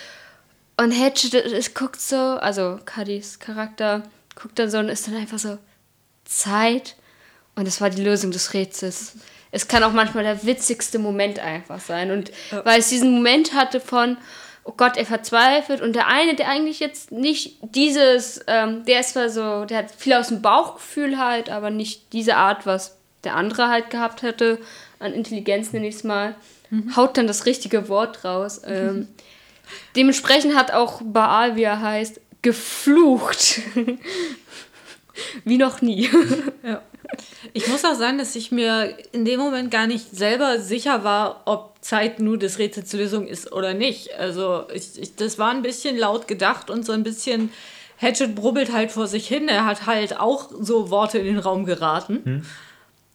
[0.77, 4.03] und Hedge das guckt so, also Kadis Charakter
[4.35, 5.59] guckt dann so und ist dann einfach so
[6.25, 6.97] Zeit
[7.55, 9.17] und das war die Lösung des Rätsels.
[9.51, 12.11] Es kann auch manchmal der witzigste Moment einfach sein.
[12.11, 12.33] Und
[12.65, 14.17] weil es diesen Moment hatte von,
[14.65, 15.81] oh Gott, er verzweifelt.
[15.81, 19.93] Und der eine, der eigentlich jetzt nicht dieses, ähm, der ist zwar so, der hat
[19.93, 24.59] viel aus dem Bauchgefühl halt, aber nicht diese Art, was der andere halt gehabt hätte,
[24.99, 26.35] an Intelligenz nenne ich es mal,
[26.97, 28.63] haut dann das richtige Wort raus.
[28.67, 29.09] Ähm,
[29.97, 33.61] dementsprechend hat auch Baal, wie er heißt, geflucht.
[35.45, 36.11] wie noch nie.
[36.63, 36.83] Ja.
[37.53, 41.43] Ich muss auch sagen, dass ich mir in dem Moment gar nicht selber sicher war,
[41.45, 44.15] ob Zeit nur des Rätsels Lösung ist oder nicht.
[44.19, 47.53] Also ich, ich, das war ein bisschen laut gedacht und so ein bisschen
[47.99, 49.49] Hatchet brubbelt halt vor sich hin.
[49.49, 52.45] Er hat halt auch so Worte in den Raum geraten.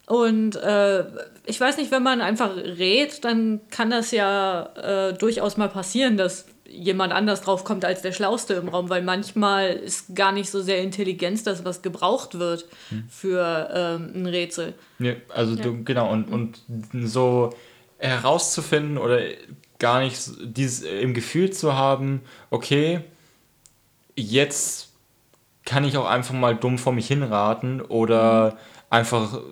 [0.10, 1.06] Und äh,
[1.46, 4.64] ich weiß nicht, wenn man einfach redet, dann kann das ja
[5.10, 9.70] äh, durchaus mal passieren, dass jemand anders draufkommt als der Schlauste im Raum, weil manchmal
[9.70, 12.66] ist gar nicht so sehr Intelligenz das, was gebraucht wird
[13.08, 14.74] für ähm, ein Rätsel.
[14.98, 16.60] Ja, also du, genau, und, und
[17.04, 17.52] so
[18.00, 19.20] herauszufinden oder
[19.78, 23.02] gar nicht dieses im Gefühl zu haben, okay,
[24.16, 24.90] jetzt
[25.66, 28.58] kann ich auch einfach mal dumm vor mich hinraten oder
[28.90, 29.44] einfach äh, f-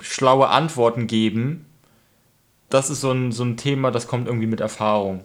[0.00, 1.66] schlaue Antworten geben.
[2.68, 5.24] Das ist so ein, so ein Thema, das kommt irgendwie mit Erfahrung.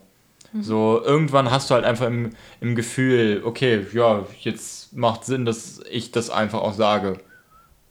[0.62, 5.82] So, irgendwann hast du halt einfach im, im Gefühl, okay, ja, jetzt macht Sinn, dass
[5.89, 7.20] ich das einfach auch sage.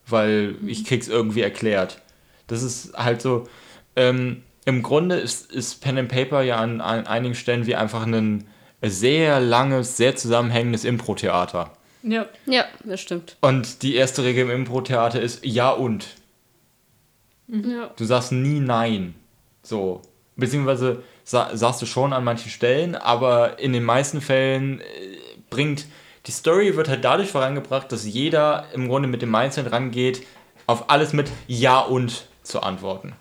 [0.06, 2.00] Weil ich krieg's irgendwie erklärt.
[2.46, 3.44] Das ist halt so,
[3.94, 8.06] ähm, im Grunde ist, ist Pen and Paper ja an, an einigen Stellen wie einfach
[8.06, 8.46] ein
[8.82, 11.70] sehr langes, sehr zusammenhängendes Impro-Theater.
[12.08, 12.26] Ja.
[12.46, 13.36] ja, das stimmt.
[13.40, 16.06] Und die erste Regel im Impro-Theater ist ja und.
[17.48, 17.90] Ja.
[17.96, 19.14] Du sagst nie nein.
[19.62, 20.02] So.
[20.36, 24.84] Beziehungsweise sa sagst du schon an manchen Stellen, aber in den meisten Fällen äh,
[25.50, 25.86] bringt
[26.26, 30.26] die Story wird halt dadurch vorangebracht, dass jeder im Grunde mit dem Mindset rangeht,
[30.66, 33.14] auf alles mit Ja und zu antworten.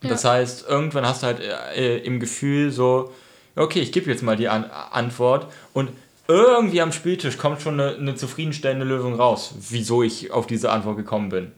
[0.00, 3.12] Das heißt, irgendwann hast du halt äh, im Gefühl so,
[3.56, 5.90] okay, ich gebe jetzt mal die An Antwort und
[6.28, 10.96] irgendwie am Spieltisch kommt schon eine, eine zufriedenstellende Lösung raus, wieso ich auf diese Antwort
[10.96, 11.52] gekommen bin.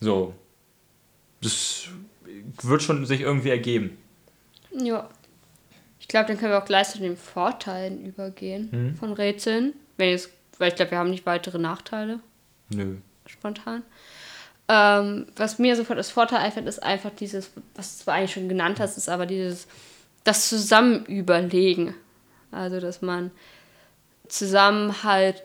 [0.00, 0.34] So.
[1.40, 1.88] Das
[2.62, 3.96] wird schon sich irgendwie ergeben.
[4.72, 5.08] Ja.
[6.00, 9.72] Ich glaube, dann können wir auch gleich zu den Vorteilen übergehen von Rätseln.
[9.96, 12.20] Wenn jetzt, weil ich glaube, wir haben nicht weitere Nachteile
[12.70, 12.96] Nö.
[13.26, 13.82] spontan.
[14.68, 18.48] Ähm, was mir sofort als Vorteil einfällt, ist einfach dieses, was du zwar eigentlich schon
[18.48, 19.68] genannt hast, ist aber dieses,
[20.24, 21.94] das Zusammenüberlegen.
[22.50, 23.30] Also, dass man
[24.28, 25.42] zusammen halt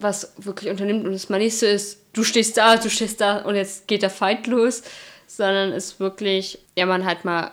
[0.00, 3.38] was wirklich unternimmt und es mal nicht so ist, du stehst da, du stehst da
[3.38, 4.82] und jetzt geht der Fight los,
[5.26, 7.50] sondern es wirklich, ja, man halt mal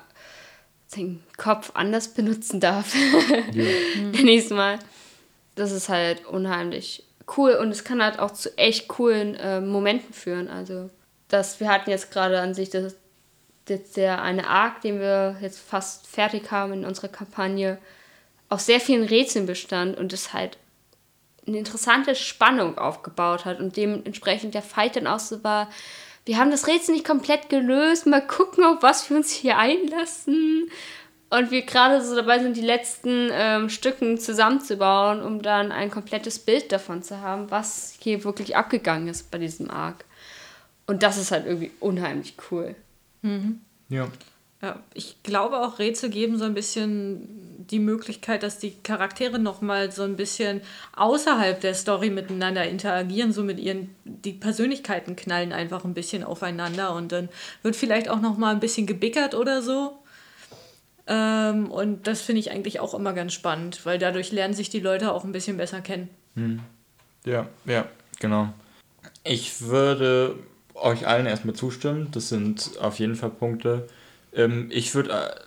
[0.95, 2.93] den Kopf anders benutzen darf.
[4.11, 4.79] Nächstes Mal.
[5.55, 7.03] Das ist halt unheimlich
[7.37, 10.49] cool und es kann halt auch zu echt coolen äh, Momenten führen.
[10.49, 10.89] Also,
[11.27, 12.95] dass wir hatten jetzt gerade an sich das,
[13.67, 17.77] jetzt der eine Arc, den wir jetzt fast fertig haben in unserer Kampagne,
[18.55, 20.57] aus sehr vielen Rätseln bestand und es halt
[21.45, 25.69] eine interessante Spannung aufgebaut hat und dementsprechend der Fight dann auch so war,
[26.25, 30.71] wir haben das Rätsel nicht komplett gelöst, mal gucken, auf was wir uns hier einlassen.
[31.29, 36.39] Und wir gerade so dabei sind, die letzten ähm, Stücken zusammenzubauen, um dann ein komplettes
[36.39, 40.05] Bild davon zu haben, was hier wirklich abgegangen ist bei diesem Arc.
[40.87, 42.75] Und das ist halt irgendwie unheimlich cool.
[43.21, 43.59] Mhm.
[43.89, 44.07] Ja.
[44.61, 49.61] Ja, ich glaube auch Rätsel geben so ein bisschen die Möglichkeit, dass die Charaktere noch
[49.61, 50.61] mal so ein bisschen
[50.95, 56.93] außerhalb der Story miteinander interagieren, so mit ihren die Persönlichkeiten knallen einfach ein bisschen aufeinander
[56.95, 57.29] und dann
[57.63, 59.97] wird vielleicht auch noch mal ein bisschen gebickert oder so.
[61.07, 64.79] Ähm, und das finde ich eigentlich auch immer ganz spannend, weil dadurch lernen sich die
[64.79, 66.09] Leute auch ein bisschen besser kennen.
[66.35, 66.61] Hm.
[67.25, 67.87] Ja, ja,
[68.19, 68.49] genau.
[69.23, 70.35] Ich würde
[70.75, 72.09] euch allen erstmal zustimmen.
[72.11, 73.87] Das sind auf jeden Fall Punkte.
[74.33, 75.44] Ähm, ich würde äh,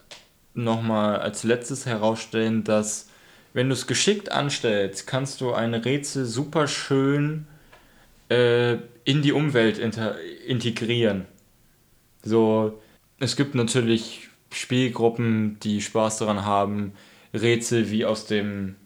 [0.59, 3.09] nochmal als letztes herausstellen, dass
[3.55, 7.47] wenn du es geschickt anstellst, kannst du ein Rätsel super schön
[8.29, 9.79] äh, in die Umwelt
[10.47, 11.25] integrieren.
[12.23, 12.81] So,
[13.19, 16.93] es gibt natürlich Spielgruppen, die Spaß daran haben,
[17.35, 18.77] Rätsel wie aus dem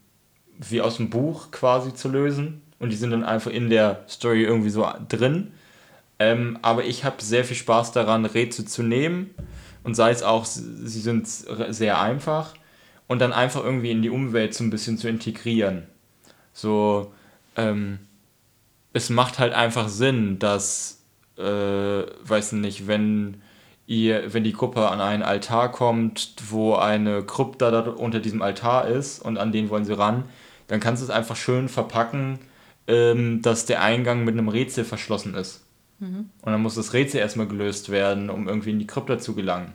[0.58, 4.44] wie aus dem Buch quasi zu lösen und die sind dann einfach in der Story
[4.44, 5.52] irgendwie so drin.
[6.18, 9.34] Ähm, aber ich habe sehr viel Spaß daran, Rätsel zu nehmen
[9.84, 12.54] und sei es auch, sie sind sehr einfach
[13.08, 15.84] und dann einfach irgendwie in die Umwelt so ein bisschen zu integrieren.
[16.52, 17.12] So,
[17.56, 17.98] ähm,
[18.92, 21.02] es macht halt einfach Sinn, dass,
[21.36, 23.42] äh, weiß nicht, wenn
[23.86, 28.86] ihr, wenn die Gruppe an einen Altar kommt, wo eine Krypta da unter diesem Altar
[28.88, 30.24] ist und an den wollen sie ran,
[30.68, 32.38] dann kannst du es einfach schön verpacken,
[32.86, 35.61] ähm, dass der Eingang mit einem Rätsel verschlossen ist.
[36.02, 36.30] Mhm.
[36.42, 39.72] Und dann muss das Rätsel erstmal gelöst werden, um irgendwie in die Krypta zu gelangen.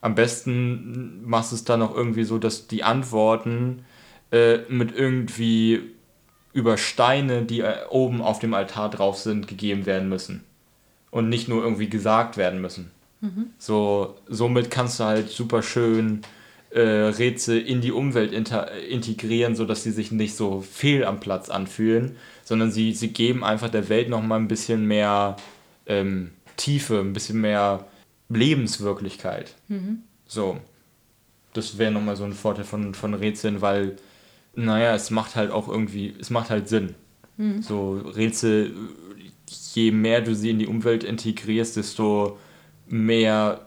[0.00, 3.84] Am besten machst du es dann auch irgendwie so, dass die Antworten
[4.32, 5.82] äh, mit irgendwie
[6.54, 10.42] über Steine, die äh, oben auf dem Altar drauf sind, gegeben werden müssen.
[11.10, 12.90] Und nicht nur irgendwie gesagt werden müssen.
[13.20, 13.50] Mhm.
[13.58, 16.22] So, somit kannst du halt super schön
[16.70, 22.16] äh, Rätsel in die Umwelt integrieren, sodass sie sich nicht so fehl am Platz anfühlen,
[22.44, 25.36] sondern sie, sie geben einfach der Welt nochmal ein bisschen mehr
[25.86, 27.86] ähm, Tiefe, ein bisschen mehr
[28.28, 29.54] Lebenswirklichkeit.
[29.68, 30.02] Mhm.
[30.26, 30.58] So.
[31.52, 33.96] Das wäre nochmal so ein Vorteil von, von Rätseln, weil,
[34.54, 36.94] naja, es macht halt auch irgendwie, es macht halt Sinn.
[37.36, 37.62] Mhm.
[37.62, 38.72] So, Rätsel,
[39.74, 42.38] je mehr du sie in die Umwelt integrierst, desto
[42.86, 43.66] mehr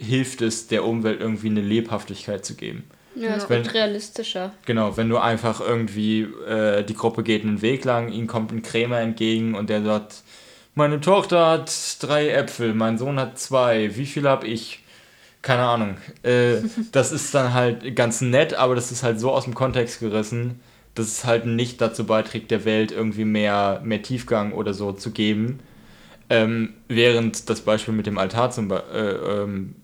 [0.00, 2.84] hilft es der Umwelt irgendwie eine Lebhaftigkeit zu geben.
[3.14, 4.52] Ja, es wird realistischer.
[4.66, 8.62] Genau, wenn du einfach irgendwie, äh, die Gruppe geht einen Weg lang, ihnen kommt ein
[8.62, 10.22] Krämer entgegen und der sagt,
[10.74, 14.84] meine Tochter hat drei Äpfel, mein Sohn hat zwei, wie viel habe ich?
[15.42, 15.96] Keine Ahnung.
[16.22, 16.58] Äh,
[16.92, 20.60] das ist dann halt ganz nett, aber das ist halt so aus dem Kontext gerissen,
[20.94, 25.10] dass es halt nicht dazu beiträgt, der Welt irgendwie mehr, mehr Tiefgang oder so zu
[25.10, 25.60] geben.
[26.28, 29.74] Ähm, während das Beispiel mit dem Altar zum Beispiel äh, ähm,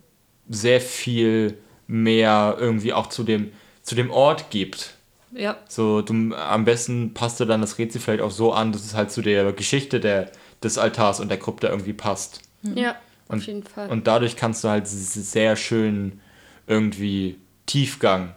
[0.48, 4.94] sehr viel mehr irgendwie auch zu dem, zu dem Ort gibt.
[5.32, 5.56] Ja.
[5.68, 8.94] So, du, am besten passt du dann das Rätsel vielleicht auch so an, dass es
[8.94, 10.30] halt zu der Geschichte der,
[10.62, 12.40] des Altars und der Krypta irgendwie passt.
[12.62, 12.76] Mhm.
[12.76, 12.96] Ja,
[13.28, 13.88] und, auf jeden Fall.
[13.90, 16.20] Und dadurch kannst du halt sehr schön
[16.66, 18.34] irgendwie Tiefgang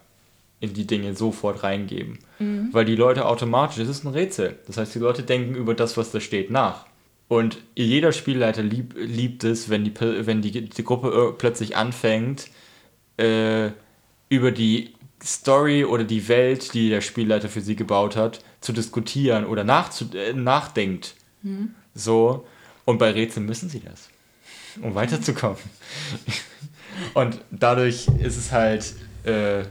[0.59, 2.19] in die Dinge sofort reingeben.
[2.39, 2.69] Mhm.
[2.71, 4.59] Weil die Leute automatisch, es ist ein Rätsel.
[4.67, 6.85] Das heißt, die Leute denken über das, was da steht, nach.
[7.29, 12.47] Und jeder Spielleiter lieb, liebt es, wenn die, wenn die, die Gruppe plötzlich anfängt,
[13.17, 13.69] äh,
[14.29, 19.45] über die Story oder die Welt, die der Spielleiter für sie gebaut hat, zu diskutieren
[19.45, 21.13] oder nachzu äh, nachdenkt.
[21.43, 21.75] Mhm.
[21.93, 22.47] So.
[22.85, 24.09] Und bei Rätseln müssen sie das,
[24.81, 25.59] um weiterzukommen.
[27.13, 29.65] Und dadurch ist es halt äh,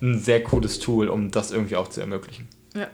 [0.00, 2.48] ein sehr cooles Tool, um das irgendwie auch zu ermöglichen.
[2.74, 2.86] Ja.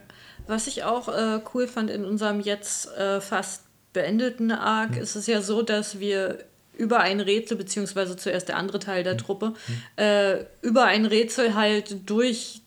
[0.47, 3.66] Was ich auch äh, cool fand in unserem jetzt äh, fast
[3.97, 5.01] beendeten Arc mhm.
[5.01, 6.37] ist es ja so, dass wir
[6.77, 9.17] über ein Rätsel, beziehungsweise zuerst der andere Teil der mhm.
[9.17, 9.53] Truppe,
[9.95, 12.61] äh, über ein Rätsel halt durch,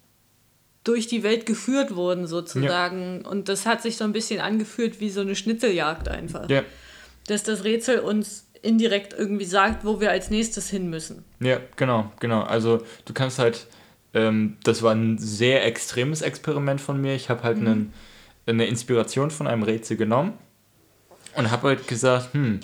[0.82, 3.20] durch die Welt geführt wurden, sozusagen.
[3.22, 3.30] Ja.
[3.30, 6.50] Und das hat sich so ein bisschen angefühlt wie so eine Schnitzeljagd einfach.
[6.50, 6.64] Ja.
[7.28, 11.24] Dass das Rätsel uns indirekt irgendwie sagt, wo wir als nächstes hin müssen.
[11.38, 12.42] Ja, genau, genau.
[12.42, 13.68] Also du kannst halt,
[14.14, 17.14] ähm, das war ein sehr extremes Experiment von mir.
[17.14, 17.66] Ich habe halt mhm.
[17.66, 17.92] einen,
[18.46, 20.32] eine Inspiration von einem Rätsel genommen
[21.36, 22.60] und habe halt gesagt, hm,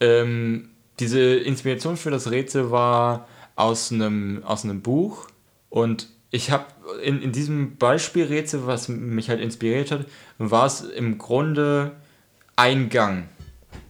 [0.00, 5.28] ähm, diese Inspiration für das Rätsel war aus einem, aus einem Buch
[5.70, 6.66] und ich habe
[7.02, 10.06] in, in diesem Beispielrätsel, was mich halt inspiriert hat,
[10.38, 11.92] war es im Grunde
[12.56, 13.28] ein Gang.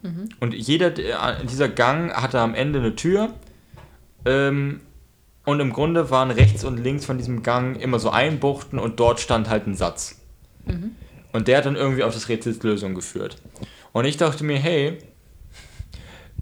[0.02, 0.28] Mhm.
[0.40, 3.32] Und jeder dieser Gang hatte am Ende eine Tür.
[4.24, 4.80] Ähm,
[5.44, 9.18] Und im Grunde waren rechts und links von diesem Gang immer so Einbuchten und dort
[9.18, 10.20] stand halt ein Satz.
[11.32, 13.36] Und der hat dann irgendwie auf das Rätsels Lösung geführt.
[13.92, 14.98] Und ich dachte mir, hey,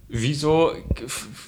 [0.08, 0.72] wieso,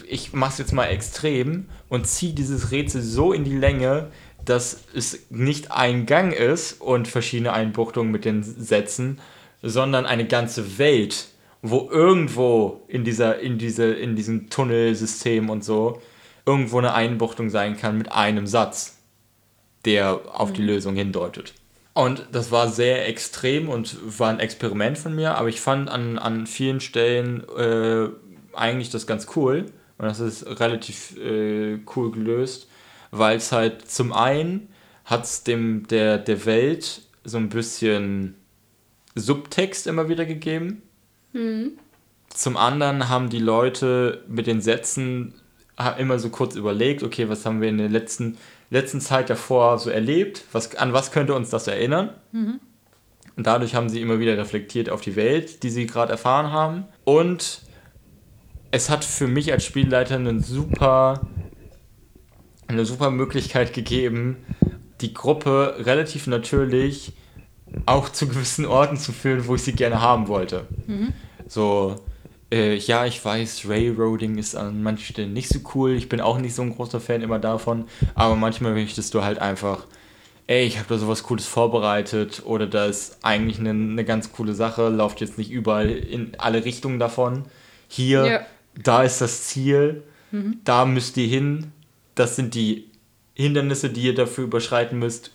[0.09, 4.11] ich mach's jetzt mal extrem und ziehe dieses Rätsel so in die Länge,
[4.45, 9.21] dass es nicht ein Gang ist und verschiedene Einbuchtungen mit den Sätzen,
[9.63, 11.29] sondern eine ganze Welt,
[11.61, 16.01] wo irgendwo in dieser, in diese, in diesem Tunnelsystem und so
[16.45, 18.99] irgendwo eine Einbuchtung sein kann mit einem Satz,
[19.85, 21.55] der auf die Lösung hindeutet.
[21.95, 26.19] Und das war sehr extrem und war ein Experiment von mir, aber ich fand an,
[26.19, 28.09] an vielen Stellen äh,
[28.55, 29.67] eigentlich das ganz cool.
[29.99, 32.69] Und das ist relativ äh, cool gelöst,
[33.11, 34.69] weil es halt zum einen
[35.05, 38.37] hat es dem der, der Welt so ein bisschen
[39.15, 40.83] Subtext immer wieder gegeben.
[42.29, 45.35] Zum anderen haben die Leute mit den Sätzen
[45.99, 48.39] immer so kurz überlegt, okay, was haben wir in der letzten,
[48.73, 50.45] letzten Zeit davor so erlebt?
[50.53, 52.11] Was, an was könnte uns das erinnern?
[53.37, 56.85] Und dadurch haben sie immer wieder reflektiert auf die Welt, die sie gerade erfahren haben.
[57.05, 57.63] Und
[58.71, 61.21] es hat für mich als Spielleiter einen super,
[62.67, 64.37] eine super Möglichkeit gegeben,
[65.01, 67.13] die Gruppe relativ natürlich
[67.87, 70.67] auch zu gewissen Orten zu führen, wo ich sie gerne haben wollte.
[71.47, 71.97] So,
[72.53, 75.93] äh, ja, ich weiß, Railroading ist an manchen Stellen nicht so cool.
[75.95, 77.87] Ich bin auch nicht so ein großer Fan immer davon.
[78.15, 79.87] Aber manchmal möchtest du halt einfach,
[80.47, 84.55] ey, ich habe da sowas Cooles vorbereitet oder da ist eigentlich eine, eine ganz coole
[84.55, 87.45] Sache, lauft jetzt nicht überall in alle Richtungen davon.
[87.89, 88.41] Hier, Ja.
[88.83, 90.03] da ist das Ziel,
[90.65, 91.73] da müsst ihr hin.
[92.15, 92.89] Das sind die
[93.35, 95.31] Hindernisse, die ihr dafür überschreiten müsst.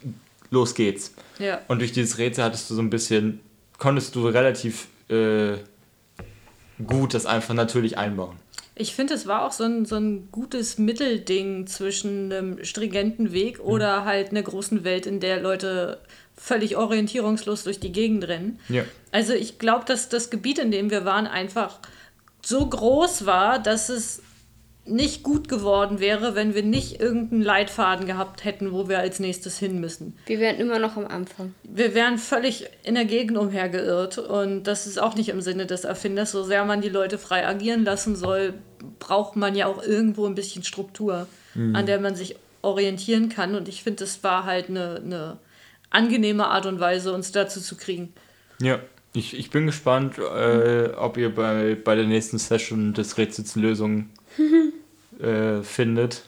[0.49, 1.13] Los geht's.
[1.39, 1.60] Ja.
[1.67, 3.39] Und durch dieses Rätsel hattest du so ein bisschen,
[3.77, 5.58] konntest du relativ äh,
[6.86, 8.38] gut das einfach natürlich einbauen.
[8.76, 13.60] Ich finde, es war auch so ein, so ein gutes Mittelding zwischen einem stringenten Weg
[13.60, 16.00] oder halt einer großen Welt, in der Leute
[16.36, 18.60] völlig orientierungslos durch die Gegend rennen.
[18.70, 18.84] Ja.
[19.12, 21.80] Also ich glaube, dass das Gebiet, in dem wir waren, einfach
[22.44, 24.22] so groß war, dass es
[24.88, 29.58] nicht gut geworden wäre, wenn wir nicht irgendeinen Leitfaden gehabt hätten, wo wir als nächstes
[29.58, 30.17] hin müssen.
[30.26, 31.54] Wir wären immer noch am Anfang.
[31.63, 35.84] Wir wären völlig in der Gegend umhergeirrt und das ist auch nicht im Sinne des
[35.84, 36.32] Erfinders.
[36.32, 38.54] So sehr man die Leute frei agieren lassen soll,
[39.00, 41.28] braucht man ja auch irgendwo ein bisschen Struktur,
[41.73, 43.56] an der man sich orientieren kann.
[43.56, 45.38] Und ich finde, es war halt eine, eine
[45.89, 48.13] angenehme Art und Weise, uns dazu zu kriegen.
[48.62, 48.80] Ja.
[49.13, 54.10] Ich, ich bin gespannt, äh, ob ihr bei, bei der nächsten Session des Rätsels Lösung
[55.21, 56.23] äh, findet.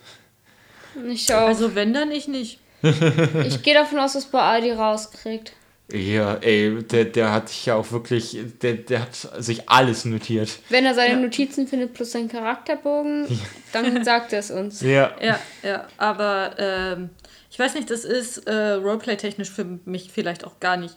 [1.07, 1.47] Ich auch.
[1.47, 2.59] Also wenn, dann ich nicht.
[2.81, 5.53] ich gehe davon aus, dass Baal die rauskriegt.
[5.91, 10.59] Ja, ey, der, der hat sich ja auch wirklich, der, der hat sich alles notiert.
[10.69, 13.25] Wenn er seine Notizen findet plus seinen Charakterbogen,
[13.73, 14.81] dann sagt er es uns.
[14.89, 15.15] Ja.
[15.19, 17.09] Ja, ja, aber ähm,
[17.49, 20.95] ich weiß nicht, das ist äh, Roleplay-technisch für mich vielleicht auch gar nicht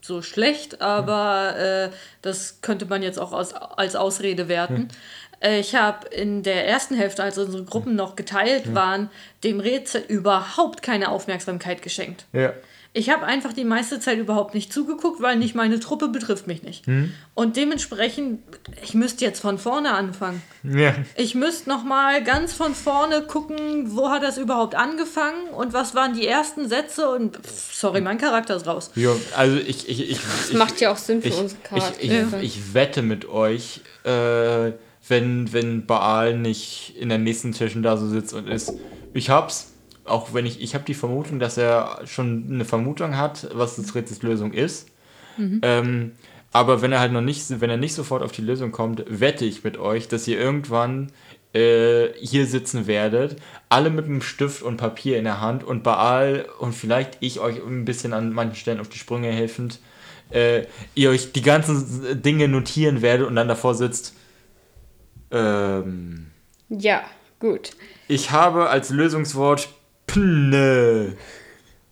[0.00, 4.82] so schlecht, aber äh, das könnte man jetzt auch aus, als Ausrede werten.
[4.82, 4.94] Äh,
[5.40, 9.10] Ich habe in der ersten Hälfte, als unsere Gruppen noch geteilt waren,
[9.42, 12.26] dem Rätsel überhaupt keine Aufmerksamkeit geschenkt.
[12.32, 12.52] Ja.
[12.96, 16.62] Ich habe einfach die meiste Zeit überhaupt nicht zugeguckt, weil nicht meine Truppe betrifft mich
[16.62, 16.84] nicht.
[17.34, 18.38] Und dementsprechend,
[18.84, 20.40] ich müsste jetzt von vorne anfangen.
[20.62, 20.94] Ja.
[21.16, 25.96] Ich müsste noch mal ganz von vorne gucken, wo hat das überhaupt angefangen und was
[25.96, 28.92] waren die ersten Sätze und pff, sorry, mein Charakter ist raus.
[28.94, 31.68] Ja, also ich, ich, ich, Das ich, macht ja auch Sinn für ich, unsere ich,
[31.68, 32.42] Charaktere.
[32.42, 34.70] ich, ich wette mit euch, äh,
[35.08, 38.72] wenn, wenn Baal nicht in der nächsten Session da so sitzt und ist,
[39.12, 39.72] ich hab's,
[40.04, 43.94] auch wenn ich, ich habe die Vermutung, dass er schon eine Vermutung hat, was das
[43.94, 44.88] Rätsels Lösung ist.
[45.62, 46.12] Ähm,
[46.52, 49.44] aber wenn er halt noch nicht, wenn er nicht sofort auf die Lösung kommt, wette
[49.44, 51.10] ich mit euch, dass ihr irgendwann
[51.52, 53.36] äh, hier sitzen werdet,
[53.68, 57.56] alle mit einem Stift und Papier in der Hand und Baal und vielleicht ich euch
[57.56, 59.80] ein bisschen an manchen Stellen auf die Sprünge helfend,
[60.30, 60.64] äh,
[60.94, 64.14] ihr euch die ganzen Dinge notieren werdet und dann davor sitzt.
[65.30, 66.30] Ähm,
[66.68, 67.04] Ja,
[67.40, 67.70] gut.
[68.08, 69.68] ich habe als Lösungswort
[70.06, 71.16] Pne.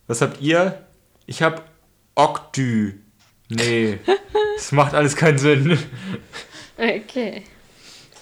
[0.07, 0.83] Was habt ihr?
[1.27, 1.71] Ich hab
[2.15, 2.95] Oktü.
[3.49, 3.99] Nee,
[4.57, 5.79] das macht alles keinen Sinn.
[6.77, 7.43] Okay.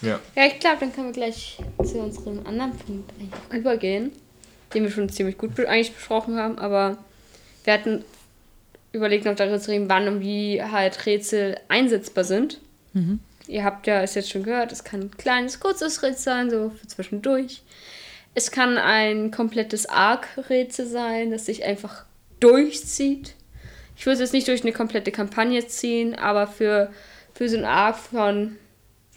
[0.01, 0.19] Ja.
[0.35, 3.11] Ja, ich glaube, dann können wir gleich zu unserem anderen Punkt
[3.53, 4.11] übergehen,
[4.73, 6.97] den wir schon ziemlich gut eigentlich besprochen haben, aber
[7.63, 8.03] wir hatten
[8.93, 12.59] überlegt noch darüber zu reden, wann und wie halt Rätsel einsetzbar sind.
[13.51, 16.69] Ihr habt ja es jetzt schon gehört, es kann ein kleines, kurzes Rätsel sein, so
[16.69, 17.63] für zwischendurch.
[18.33, 22.05] Es kann ein komplettes Arc-Rätsel sein, das sich einfach
[22.39, 23.35] durchzieht.
[23.97, 26.93] Ich würde es jetzt nicht durch eine komplette Kampagne ziehen, aber für,
[27.33, 28.55] für so ein Arc von,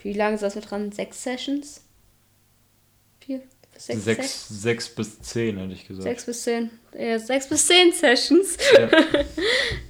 [0.01, 0.91] wie lange saß er dran?
[0.91, 1.85] Sechs Sessions?
[3.21, 3.41] Vier?
[3.77, 6.03] Sechs, Sechs, sechs bis zehn, hätte ich gesagt.
[6.03, 6.71] Sechs bis zehn.
[6.97, 8.57] Ja, sechs bis zehn Sessions.
[8.77, 8.89] Ja.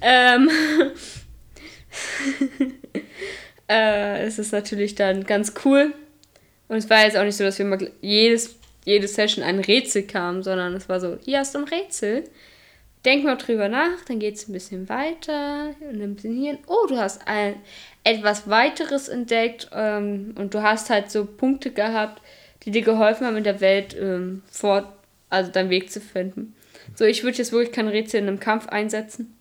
[0.02, 0.50] ähm,
[3.68, 5.92] äh, es ist natürlich dann ganz cool.
[6.68, 10.02] Und es war jetzt auch nicht so, dass wir mal jedes, jede Session ein Rätsel
[10.02, 12.24] kam, sondern es war so, hier hast du ein Rätsel.
[13.04, 16.58] Denk mal drüber nach, dann geht es ein bisschen weiter und ein bisschen hier.
[16.66, 17.54] Oh, du hast ein,
[18.02, 22.20] etwas weiteres entdeckt ähm, und du hast halt so Punkte gehabt,
[22.64, 24.88] die dir geholfen haben, in der Welt ähm, fort,
[25.30, 26.54] also deinen Weg zu finden.
[26.96, 29.36] So, ich würde jetzt wirklich kein Rätsel in einem Kampf einsetzen.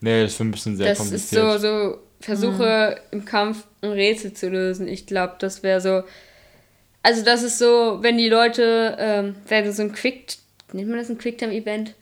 [0.00, 1.52] Nee, das ist ein bisschen sehr das ist kompliziert.
[1.52, 4.88] so, so, versuche im Kampf ein Rätsel zu lösen.
[4.88, 6.02] Ich glaube, das wäre so.
[7.02, 10.36] Also, das ist so, wenn die Leute, ähm, wenn du so ein Quick,
[10.72, 11.94] nennt man das ein Quicktime-Event?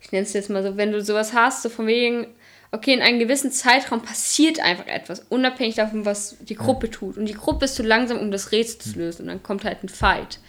[0.00, 2.26] Ich nenne es jetzt mal so, wenn du sowas hast, so von wegen,
[2.72, 7.16] okay, in einem gewissen Zeitraum passiert einfach etwas, unabhängig davon, was die Gruppe tut.
[7.16, 9.22] Und die Gruppe ist zu langsam, um das Rätsel zu lösen.
[9.22, 10.40] Und dann kommt halt ein Fight.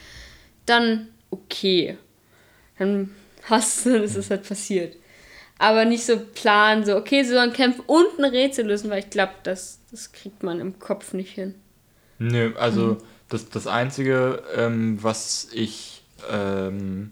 [0.66, 1.98] Dann, okay.
[2.80, 3.14] Dann
[3.44, 4.96] hast du, dann ist es halt passiert.
[5.64, 9.10] Aber nicht so planen, so, okay, sie sollen kämpfen und ein Rätsel lösen, weil ich
[9.10, 11.56] glaube, das, das kriegt man im Kopf nicht hin.
[12.20, 12.98] Nö, also Mhm.
[13.30, 17.12] das, das Einzige, ähm, was ich ähm,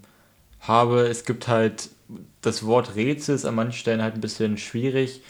[0.61, 1.89] habe, es gibt halt
[2.41, 5.21] das Wort Rätsel ist an manchen Stellen halt ein bisschen schwierig,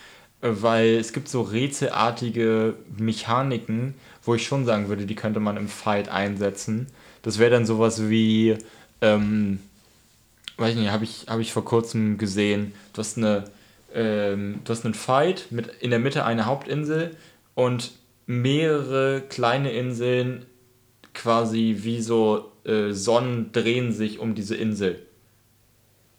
[0.41, 5.57] äh, weil es gibt so rätselartige Mechaniken, wo ich schon sagen würde, die könnte man
[5.57, 6.87] im Fight einsetzen.
[7.23, 8.57] Das wäre dann sowas wie,
[9.01, 9.59] ähm,
[10.61, 13.45] weiß ich nicht, habe ich, hab ich vor kurzem gesehen, du hast eine,
[13.93, 17.17] ähm, du hast einen Fight mit in der Mitte eine Hauptinsel
[17.55, 17.91] und
[18.25, 20.45] mehrere kleine Inseln
[21.13, 24.99] quasi wie so äh, Sonnen drehen sich um diese Insel.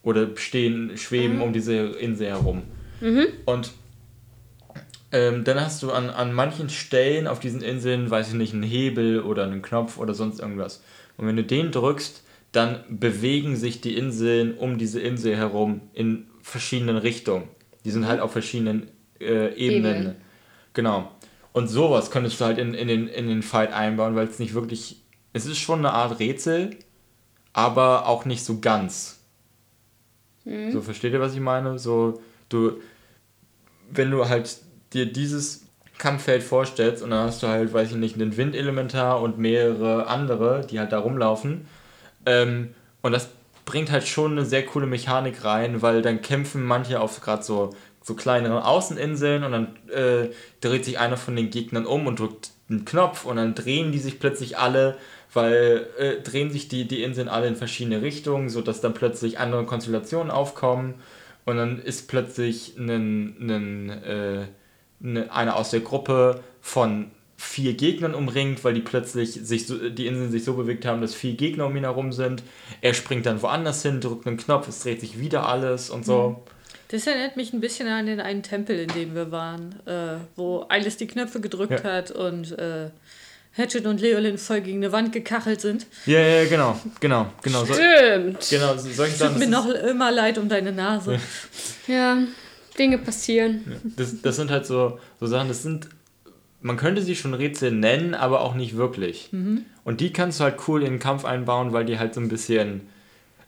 [0.02, 2.62] Oder stehen, schweben um diese Insel herum.
[3.46, 3.70] Und
[5.12, 8.62] ähm, dann hast du an, an manchen Stellen auf diesen Inseln, weiß ich nicht, einen
[8.62, 10.82] Hebel oder einen Knopf oder sonst irgendwas.
[11.16, 12.22] Und wenn du den drückst,
[12.52, 17.48] dann bewegen sich die Inseln um diese Insel herum in verschiedenen Richtungen.
[17.84, 18.88] Die sind halt auf verschiedenen
[19.20, 19.96] äh, Ebenen.
[19.96, 20.16] Ebenen.
[20.74, 21.10] Genau.
[21.52, 24.54] Und sowas könntest du halt in, in, den, in den Fight einbauen, weil es nicht
[24.54, 25.02] wirklich.
[25.34, 26.76] Es ist schon eine Art Rätsel,
[27.52, 29.18] aber auch nicht so ganz.
[30.44, 31.78] So, versteht ihr, was ich meine?
[31.78, 32.80] So, du,
[33.90, 34.58] wenn du halt
[34.92, 35.66] dir dieses
[35.98, 40.66] Kampffeld vorstellst und dann hast du halt, weiß ich nicht, einen Windelementar und mehrere andere,
[40.68, 41.66] die halt da rumlaufen.
[42.26, 43.28] Ähm, und das
[43.64, 47.70] bringt halt schon eine sehr coole Mechanik rein, weil dann kämpfen manche auf gerade so,
[48.02, 52.50] so kleineren Außeninseln und dann äh, dreht sich einer von den Gegnern um und drückt
[52.68, 54.96] einen Knopf und dann drehen die sich plötzlich alle,
[55.32, 59.64] weil äh, drehen sich die, die Inseln alle in verschiedene Richtungen, sodass dann plötzlich andere
[59.64, 60.94] Konstellationen aufkommen
[61.44, 64.46] und dann ist plötzlich ein, ein, äh,
[65.00, 70.06] ne, einer aus der Gruppe von vier Gegnern umringt, weil die plötzlich sich so, die
[70.06, 72.42] Inseln sich so bewegt haben, dass vier Gegner um ihn herum sind.
[72.80, 76.42] Er springt dann woanders hin, drückt einen Knopf, es dreht sich wieder alles und so.
[76.88, 80.60] Das erinnert mich ein bisschen an den einen Tempel, in dem wir waren, äh, wo
[80.68, 81.90] Alice die Knöpfe gedrückt Ja.
[81.90, 82.90] hat und äh,
[83.54, 85.86] Hatchet und Leolin voll gegen eine Wand gekachelt sind.
[86.06, 87.64] Ja, ja, ja, genau, genau, genau.
[87.64, 88.46] So, Stimmt.
[88.50, 89.38] genau, so- solche Tut Sachen.
[89.38, 91.18] mir das noch immer leid um deine Nase.
[91.86, 92.18] Ja,
[92.78, 93.64] Dinge passieren.
[93.96, 95.88] Das, das sind halt so, so Sachen, das sind,
[96.62, 99.28] man könnte sie schon Rätsel nennen, aber auch nicht wirklich.
[99.84, 102.28] Und die kannst du halt cool in den Kampf einbauen, weil die halt so ein
[102.28, 102.82] bisschen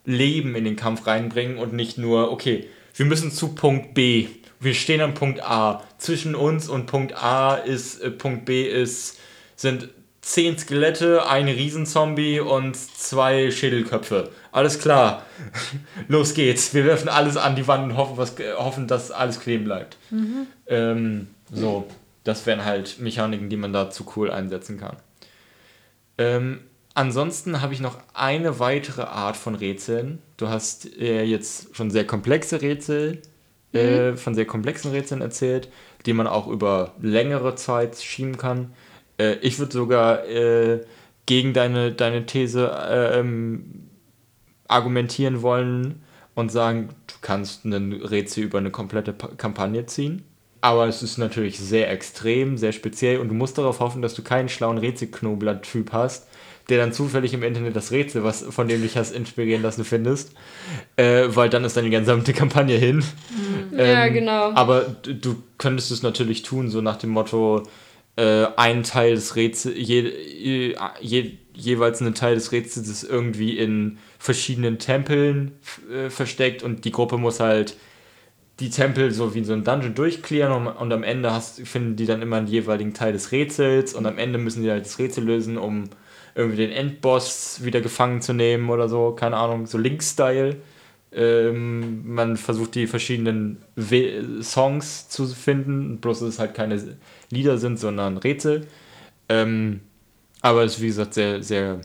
[0.04, 4.28] Leben in den Kampf reinbringen und nicht nur, okay, wir müssen zu Punkt B.
[4.60, 5.82] Wir stehen am Punkt A.
[5.98, 9.18] Zwischen uns und Punkt A ist, äh, Punkt B ist,
[9.56, 9.88] sind
[10.20, 14.30] zehn Skelette, ein Riesenzombie und zwei Schädelköpfe.
[14.52, 15.24] Alles klar.
[16.08, 16.72] Los geht's.
[16.72, 19.98] Wir werfen alles an die Wand und hoffen, was, hoffen dass alles kleben bleibt.
[20.66, 21.86] Ähm, so,
[22.24, 24.96] das wären halt Mechaniken, die man dazu cool einsetzen kann.
[26.18, 26.60] Ähm,
[26.94, 30.20] ansonsten habe ich noch eine weitere Art von Rätseln.
[30.36, 33.22] Du hast äh, jetzt schon sehr komplexe Rätsel,
[33.72, 35.68] äh, von sehr komplexen Rätseln erzählt,
[36.06, 38.72] die man auch über längere Zeit schieben kann.
[39.18, 40.80] Äh, ich würde sogar äh,
[41.26, 43.88] gegen deine, deine These äh, ähm,
[44.68, 46.02] argumentieren wollen
[46.34, 50.24] und sagen, du kannst ein Rätsel über eine komplette Pa- Kampagne ziehen.
[50.64, 54.22] Aber es ist natürlich sehr extrem, sehr speziell und du musst darauf hoffen, dass du
[54.22, 56.26] keinen schlauen Rätselknobler-Typ hast,
[56.70, 59.84] der dann zufällig im Internet das Rätsel, was, von dem du dich hast inspirieren lassen,
[59.84, 60.32] findest.
[60.96, 63.04] Äh, weil dann ist deine gesamte Kampagne hin.
[63.76, 64.52] Ja, genau.
[64.54, 67.64] Aber du, könntest es natürlich tun, so nach dem Motto,
[68.16, 73.58] äh, ein Teil des Rätsels, je, je, je, jeweils ein Teil des Rätsels ist irgendwie
[73.58, 75.52] in verschiedenen Tempeln
[75.92, 77.76] äh, versteckt und die Gruppe muss halt
[78.60, 81.96] die Tempel so wie in so ein Dungeon durchklären und, und am Ende hast, finden
[81.96, 84.98] die dann immer einen jeweiligen Teil des Rätsels und am Ende müssen die halt das
[84.98, 85.84] Rätsel lösen, um
[86.34, 90.56] irgendwie den Endboss wieder gefangen zu nehmen oder so, keine Ahnung, so Link-Style.
[91.12, 96.82] Ähm, man versucht die verschiedenen We Songs zu finden, bloß dass es halt keine
[97.30, 98.66] Lieder sind, sondern Rätsel.
[99.28, 99.80] Ähm,
[100.40, 101.80] aber es ist wie gesagt sehr, sehr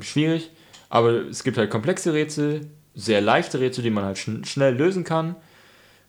[0.00, 0.50] schwierig.
[0.90, 5.04] Aber es gibt halt komplexe Rätsel, sehr leichte Rätsel, die man halt schn schnell lösen
[5.04, 5.36] kann.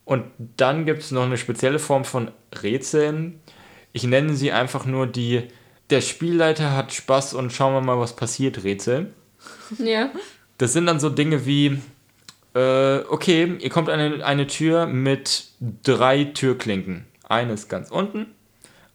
[0.05, 2.31] Und dann gibt es noch eine spezielle Form von
[2.61, 3.41] Rätseln.
[3.91, 5.47] Ich nenne sie einfach nur die
[5.89, 9.11] Der Spielleiter hat Spaß und schauen wir mal, was passiert Rätsel.
[9.77, 10.11] Ja.
[10.57, 11.79] Das sind dann so Dinge wie,
[12.55, 15.49] äh, okay, ihr kommt an eine, eine Tür mit
[15.83, 17.05] drei Türklinken.
[17.27, 18.27] Eine ist ganz unten,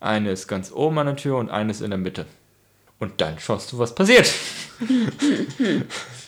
[0.00, 2.26] eine ist ganz oben an der Tür und eine ist in der Mitte.
[2.98, 4.32] Und dann schaust du, was passiert.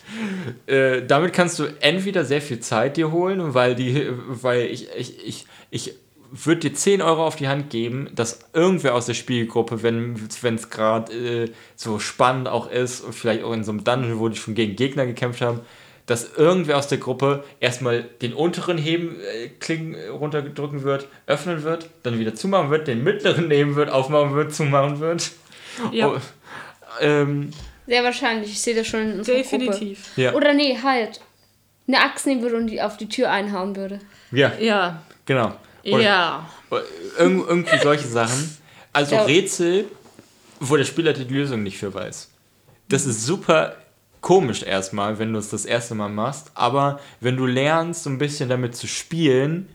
[0.66, 5.26] äh, damit kannst du entweder sehr viel Zeit dir holen, weil die, weil ich, ich,
[5.26, 5.94] ich, ich
[6.32, 10.16] würde dir 10 Euro auf die Hand geben, dass irgendwer aus der Spielgruppe, wenn
[10.54, 14.28] es gerade äh, so spannend auch ist und vielleicht auch in so einem Dungeon, wo
[14.28, 15.60] die schon gegen Gegner gekämpft haben,
[16.06, 21.90] dass irgendwer aus der Gruppe erstmal den unteren Heben äh, Klingen runterdrücken wird, öffnen wird,
[22.02, 25.30] dann wieder zumachen wird, den mittleren nehmen wird, aufmachen wird, zumachen wird.
[25.92, 26.08] Ja.
[26.08, 26.16] Oh,
[27.00, 27.50] ähm,
[27.86, 28.50] Sehr wahrscheinlich.
[28.52, 30.04] Ich sehe das schon in unserer Definitiv.
[30.08, 30.20] Gruppe.
[30.22, 31.20] ja, Oder nee, halt.
[31.88, 33.98] Eine Axt nehmen würde und die auf die Tür einhauen würde.
[34.30, 35.02] ja, Ja.
[35.26, 35.52] genau.
[35.84, 36.50] Oder- Ja.
[37.18, 38.56] Irgend, irgendwie solche Sachen.
[38.92, 39.24] Also Ja.
[39.24, 39.86] Rätsel,
[40.60, 42.30] wo der Spieler die Lösung nicht für weiß.
[42.88, 43.76] Das ist super
[44.20, 46.52] komisch erstmal, wenn du es das erste Mal machst.
[46.54, 49.68] Aber wenn du lernst, so ein bisschen damit zu spielen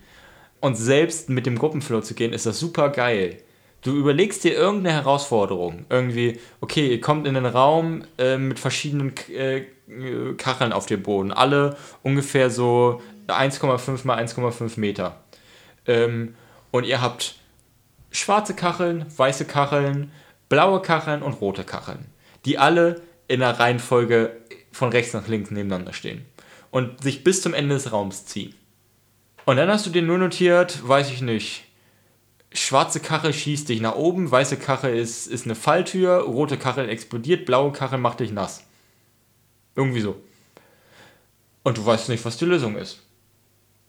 [0.61, 3.41] und selbst mit dem Gruppenflow zu gehen, ist das super geil.
[3.87, 5.85] Du überlegst dir irgendeine Herausforderung.
[5.89, 9.61] Irgendwie, okay, ihr kommt in einen Raum äh, mit verschiedenen äh,
[10.35, 11.31] Kacheln auf dem Boden.
[11.31, 15.21] Alle ungefähr so 1,5 mal 1,5 Meter.
[15.85, 16.35] Ähm,
[16.71, 17.35] und ihr habt
[18.11, 20.11] schwarze Kacheln, weiße Kacheln,
[20.49, 22.07] blaue Kacheln und rote Kacheln,
[22.43, 24.35] die alle in der Reihenfolge
[24.73, 26.25] von rechts nach links nebeneinander stehen
[26.71, 28.53] und sich bis zum Ende des Raums ziehen.
[29.45, 31.66] Und dann hast du dir nur notiert, weiß ich nicht,
[32.51, 37.45] schwarze Kachel schießt dich nach oben, weiße Kachel ist, ist eine Falltür, rote Kachel explodiert,
[37.45, 38.63] blaue Kachel macht dich nass.
[39.75, 40.15] Irgendwie so.
[41.63, 42.99] Und du weißt nicht, was die Lösung ist.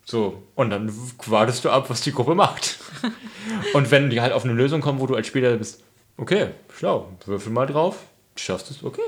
[0.05, 0.91] So, und dann
[1.27, 2.79] wartest du ab, was die Gruppe macht.
[3.75, 5.83] und wenn die halt auf eine Lösung kommen, wo du als Spieler bist,
[6.17, 7.99] okay, schlau, würfel mal drauf,
[8.37, 9.03] schaffst es, okay.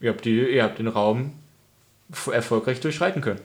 [0.00, 1.32] Ihr habt, die, ihr habt den Raum
[2.30, 3.40] erfolgreich durchschreiten können.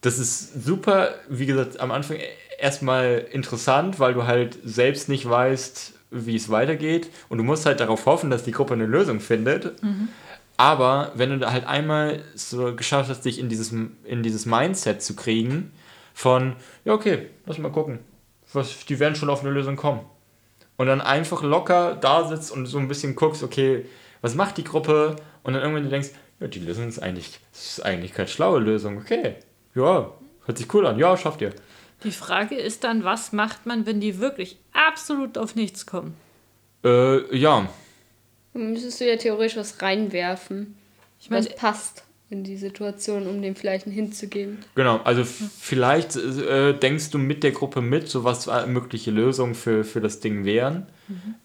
[0.00, 2.18] Das ist super, wie gesagt, am Anfang
[2.58, 7.10] erstmal interessant, weil du halt selbst nicht weißt, wie es weitergeht.
[7.28, 9.74] Und du musst halt darauf hoffen, dass die Gruppe eine Lösung findet.
[10.56, 13.72] Aber wenn du da halt einmal so geschafft hast, dich in dieses,
[14.04, 15.72] in dieses Mindset zu kriegen,
[16.14, 17.98] von, ja, okay, lass mal gucken.
[18.52, 20.00] Was, die werden schon auf eine Lösung kommen.
[20.78, 23.84] Und dann einfach locker da sitzt und so ein bisschen guckst, okay,
[24.22, 25.16] was macht die Gruppe?
[25.42, 28.98] Und dann irgendwann denkst, ja, die Lösung ist eigentlich, ist eigentlich keine schlaue Lösung.
[28.98, 29.36] Okay,
[29.74, 30.10] ja,
[30.44, 30.98] hört sich cool an.
[30.98, 31.52] Ja, schafft ihr.
[32.04, 36.14] Die Frage ist dann, was macht man, wenn die wirklich absolut auf nichts kommen?
[36.84, 37.68] Äh, ja,
[38.52, 40.76] Dann müsstest du ja theoretisch was reinwerfen,
[41.20, 44.58] Ich meine, was passt in die Situation, um dem vielleicht einen Hint zu geben.
[44.74, 49.54] Genau, also vielleicht äh, denkst du mit der Gruppe mit, so was äh, mögliche Lösungen
[49.54, 50.86] für, für das Ding wären.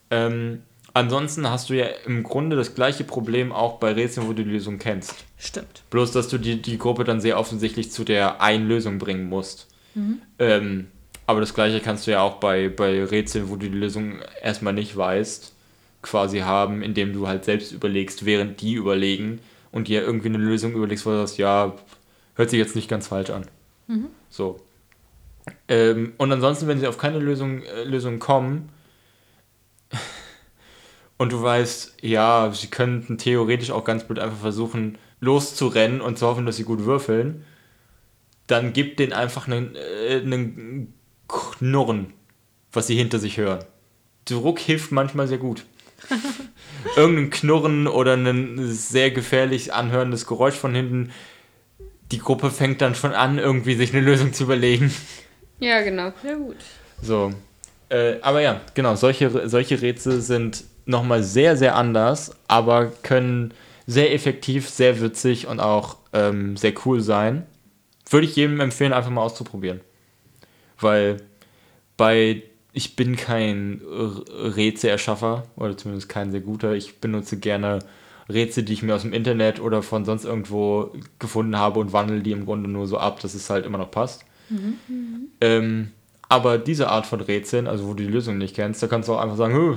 [0.09, 4.43] Ähm, ansonsten hast du ja im Grunde das gleiche Problem auch bei Rätseln, wo du
[4.43, 5.13] die Lösung kennst.
[5.37, 5.83] stimmt.
[5.91, 9.67] Bloß, dass du die, die Gruppe dann sehr offensichtlich zu der einen Lösung bringen musst.
[10.39, 10.87] Ähm,
[11.27, 14.73] aber das gleiche kannst du ja auch bei, bei Rätseln, wo du die Lösung erstmal
[14.73, 15.53] nicht weißt,
[16.01, 19.39] quasi haben, indem du halt selbst überlegst, während die überlegen
[19.71, 21.75] und dir irgendwie eine Lösung überlegst, wo du sagst, ja,
[22.35, 23.45] hört sich jetzt nicht ganz falsch an.
[24.29, 24.59] So.
[25.67, 28.69] Ähm, und ansonsten, wenn sie auf keine Lösung, äh, Lösung kommen
[31.17, 36.27] und du weißt, ja, sie könnten theoretisch auch ganz blöd einfach versuchen, loszurennen und zu
[36.27, 37.45] hoffen, dass sie gut würfeln,
[38.51, 40.93] dann gib denen einfach einen, äh, einen
[41.27, 42.13] Knurren,
[42.71, 43.63] was sie hinter sich hören.
[44.25, 45.63] Druck hilft manchmal sehr gut.
[46.95, 51.11] Irgendein Knurren oder ein sehr gefährlich anhörendes Geräusch von hinten.
[52.11, 54.93] Die Gruppe fängt dann schon an, irgendwie sich eine Lösung zu überlegen.
[55.59, 56.11] Ja, genau.
[56.23, 56.57] Ja, gut.
[57.01, 57.31] So.
[57.89, 63.53] Äh, aber ja, genau, solche, solche Rätsel sind nochmal sehr, sehr anders, aber können
[63.87, 67.45] sehr effektiv, sehr witzig und auch ähm, sehr cool sein.
[68.12, 69.82] Würde ich jedem empfehlen, einfach mal auszuprobieren.
[70.80, 71.18] Weil
[71.97, 72.43] bei,
[72.74, 76.74] ich bin kein Rätselerschaffer oder zumindest kein sehr guter.
[76.74, 77.80] Ich benutze gerne
[78.30, 82.22] Rätsel, die ich mir aus dem Internet oder von sonst irgendwo gefunden habe und wandle
[82.22, 84.26] die im Grunde nur so ab, dass es halt immer noch passt.
[85.41, 85.91] Ähm,
[86.30, 89.14] aber diese Art von Rätseln, also wo du die Lösung nicht kennst, da kannst du
[89.14, 89.76] auch einfach sagen, "Hö,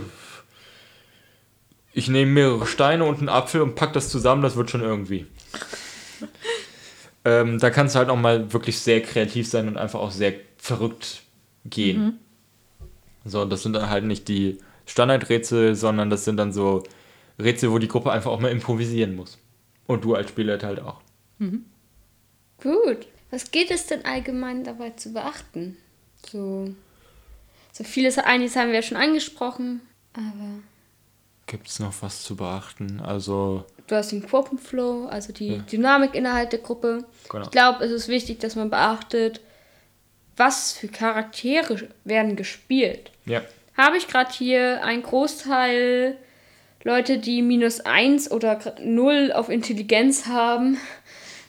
[1.92, 5.26] ich nehme mehrere Steine und einen Apfel und pack das zusammen, das wird schon irgendwie.
[7.24, 10.34] ähm, da kannst du halt auch mal wirklich sehr kreativ sein und einfach auch sehr
[10.56, 11.22] verrückt
[11.64, 12.02] gehen.
[12.02, 12.18] Mhm.
[13.24, 16.82] So, das sind dann halt nicht die Standardrätsel, sondern das sind dann so
[17.38, 19.38] Rätsel, wo die Gruppe einfach auch mal improvisieren muss.
[19.86, 21.00] Und du als Spieler halt auch.
[22.62, 23.06] Gut.
[23.30, 25.76] Was geht es denn allgemein dabei zu beachten?
[26.24, 26.72] So,
[27.72, 29.80] so vieles, einiges haben wir ja schon angesprochen,
[30.12, 30.60] aber
[31.46, 33.00] Gibt es noch was zu beachten?
[33.04, 35.58] Also, du hast den Gruppenflow, also die Ja.
[35.58, 37.04] Dynamik innerhalb der Gruppe.
[37.30, 37.44] Genau.
[37.44, 39.40] Ich glaube, es ist wichtig, dass man beachtet,
[40.36, 43.10] was für Charaktere werden gespielt.
[43.26, 43.42] ja.
[43.76, 46.16] Habe ich gerade hier einen Großteil
[46.84, 50.76] Leute, die minus 1 oder 0 auf Intelligenz haben,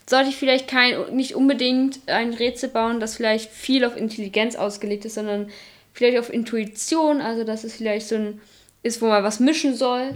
[0.09, 5.05] sollte ich vielleicht kein, nicht unbedingt ein Rätsel bauen, das vielleicht viel auf Intelligenz ausgelegt
[5.05, 5.51] ist, sondern
[5.93, 8.41] vielleicht auf Intuition, also dass es vielleicht so ein
[8.85, 10.13] ist, wo man was mischen soll,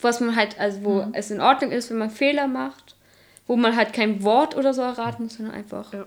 [0.00, 2.96] was man halt, also wo es in Ordnung ist, wenn man Fehler macht,
[3.46, 6.06] wo man halt kein Wort oder so erraten muss, sondern einfach Ja.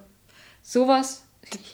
[0.63, 1.23] sowas.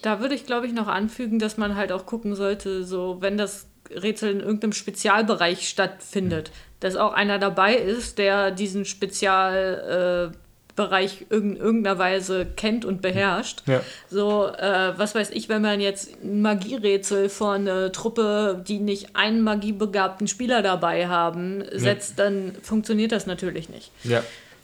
[0.02, 3.38] Da würde ich, glaube ich, noch anfügen, dass man halt auch gucken sollte, so wenn
[3.38, 10.38] das Rätsel in irgendeinem Spezialbereich stattfindet, dass auch einer dabei ist, der diesen Spezialbereich äh,
[10.76, 13.64] Bereich in irgendeiner Weise kennt und beherrscht.
[13.66, 13.82] Ja.
[14.10, 19.16] So, äh, was weiß ich, wenn man jetzt ein Magierätsel von einer Truppe, die nicht
[19.16, 23.92] einen magiebegabten Spieler dabei haben, setzt, dann funktioniert das natürlich nicht.
[24.04, 24.22] Ja,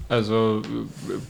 [0.10, 0.62] also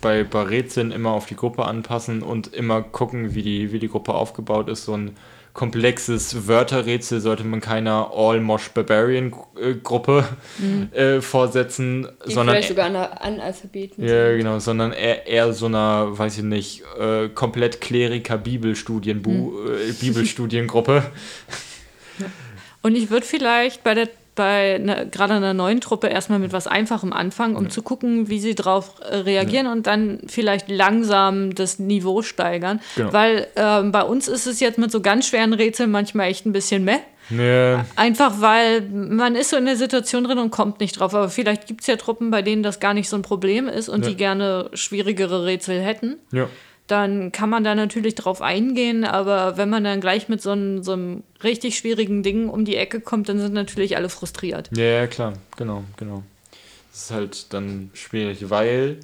[0.02, 3.90] bei, bei Rätseln immer auf die Gruppe anpassen und immer gucken, wie die, wie die
[3.90, 4.86] Gruppe aufgebaut ist.
[4.86, 5.16] So ein
[5.54, 10.26] komplexes Wörterrätsel sollte man keiner All-Mosh-Barbarian-Gruppe
[10.94, 14.38] äh, vorsetzen, Die sondern vielleicht sogar Ana- Analphabeten ja, sind.
[14.38, 21.04] genau, sondern eher, eher so einer, weiß ich nicht, äh, komplett Kleriker Bibelstudienbu äh, Bibelstudiengruppe.
[22.84, 26.66] Und ich würde vielleicht bei der bei einer, gerade einer neuen Truppe erstmal mit was
[26.68, 31.80] Einfachem anfangen, um zu gucken, wie sie darauf äh, reagieren und dann vielleicht langsam das
[31.80, 32.80] Niveau steigern.
[32.96, 33.12] Genau.
[33.14, 36.54] Weil ähm, bei uns ist es jetzt mit so ganz schweren Rätseln manchmal echt ein
[36.54, 37.00] bisschen meh.
[37.30, 41.14] Ja, Einfach weil man ist so in der Situation drin und kommt nicht drauf.
[41.14, 43.88] Aber vielleicht gibt es ja Truppen, bei denen das gar nicht so ein Problem ist
[43.90, 44.10] und Ja.
[44.10, 46.18] die gerne schwierigere Rätsel hätten.
[46.32, 46.48] ja.
[46.92, 50.84] Dann kann man da natürlich drauf eingehen, aber wenn man dann gleich mit so einem,
[50.84, 54.70] so einem richtig schwierigen Ding um die Ecke kommt, dann sind natürlich alle frustriert.
[54.76, 56.24] Ja, ja, klar, genau, genau.
[56.92, 59.00] Das ist halt dann schwierig, weil,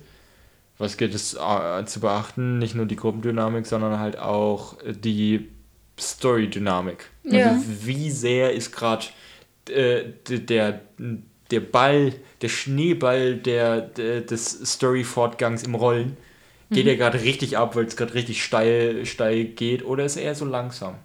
[0.77, 5.47] was gilt es äh, zu beachten, nicht nur die Gruppendynamik, sondern halt auch die
[5.97, 7.09] Story-Dynamik.
[7.23, 7.51] Ja.
[7.51, 9.05] Also wie sehr ist gerade
[9.69, 10.81] äh, der,
[11.51, 16.17] der Ball, der Schneeball der, der, des Story-Fortgangs im Rollen,
[16.69, 20.23] geht er gerade richtig ab, weil es gerade richtig steil, steil geht, oder ist er
[20.23, 20.95] eher so langsam?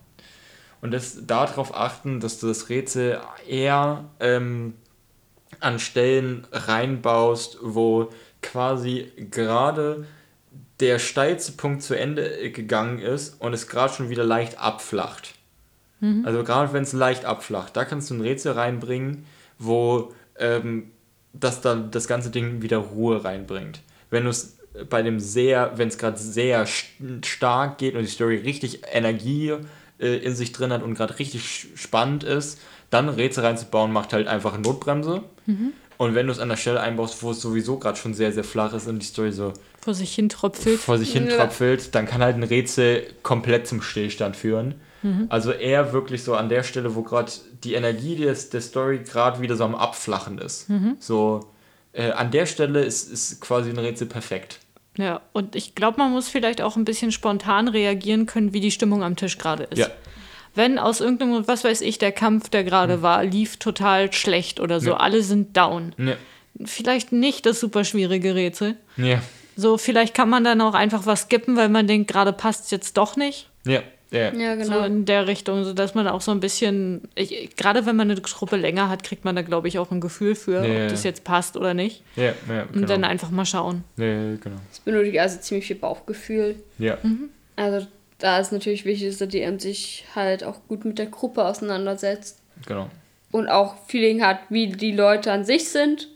[0.80, 4.74] Und das darauf achten, dass du das Rätsel eher ähm,
[5.60, 8.10] an Stellen reinbaust, wo
[8.42, 10.06] quasi gerade
[10.80, 15.34] der steilste Punkt zu Ende gegangen ist und es gerade schon wieder leicht abflacht.
[16.24, 19.24] Also gerade wenn es leicht abflacht, da kannst du ein Rätsel reinbringen,
[19.58, 20.90] wo ähm,
[21.32, 23.82] das dann das ganze Ding wieder Ruhe reinbringt.
[24.10, 24.56] Wenn du es
[24.88, 29.54] bei dem sehr, wenn es gerade sehr st- stark geht und die Story richtig Energie
[29.98, 32.58] äh, in sich drin hat und gerade richtig spannend ist,
[32.90, 35.22] dann Rätsel reinzubauen, macht halt einfach eine Notbremse.
[35.98, 38.44] Und wenn du es an der Stelle einbaust, wo es sowieso gerade schon sehr, sehr
[38.44, 40.78] flach ist und die Story so Vor sich hin tröpfelt.
[40.80, 41.36] vor sich hin Ja.
[41.36, 44.74] tröpfelt, dann kann halt ein Rätsel komplett zum Stillstand führen.
[45.28, 47.32] Also eher wirklich so an der Stelle, wo gerade
[47.64, 50.66] die Energie des, der Story gerade wieder so am Abflachen ist.
[51.00, 51.48] So,
[51.92, 54.60] äh, an der Stelle ist, ist quasi ein Rätsel perfekt.
[54.98, 58.70] Ja, und ich glaube, man muss vielleicht auch ein bisschen spontan reagieren können, wie die
[58.70, 59.78] Stimmung am Tisch gerade ist.
[59.78, 59.88] Ja.
[60.54, 64.60] Wenn aus irgendeinem, Grund, was weiß ich, der Kampf, der gerade war, lief total schlecht
[64.60, 64.96] oder so, Ja.
[64.98, 65.94] alle sind down.
[65.96, 66.16] Ja.
[66.66, 68.76] Vielleicht nicht das super schwierige Rätsel.
[68.98, 69.22] Ja.
[69.56, 72.98] So, vielleicht kann man dann auch einfach was skippen, weil man denkt, gerade passt jetzt
[72.98, 73.48] doch nicht.
[73.66, 73.80] Ja.
[74.12, 74.32] Ja.
[74.32, 74.84] Ja, So genau.
[74.84, 78.56] in der Richtung, sodass man auch so ein bisschen, ich, gerade wenn man eine Gruppe
[78.56, 80.84] länger hat, kriegt man da, glaube ich, auch ein Gefühl für, Ja, ja.
[80.84, 82.02] ob das jetzt passt oder nicht.
[82.16, 82.24] Ja.
[82.48, 82.86] ja Und genau.
[82.86, 83.84] dann einfach mal schauen.
[83.96, 84.04] ja,
[84.36, 84.56] genau.
[84.70, 86.56] Es benötigt also ziemlich viel Bauchgefühl.
[86.78, 86.98] Ja.
[87.56, 87.86] Also
[88.18, 92.38] da ist natürlich wichtig, dass der DM sich halt auch gut mit der Gruppe auseinandersetzt
[92.66, 92.88] Genau.
[93.32, 96.08] und auch Feeling hat, wie die Leute an sich sind.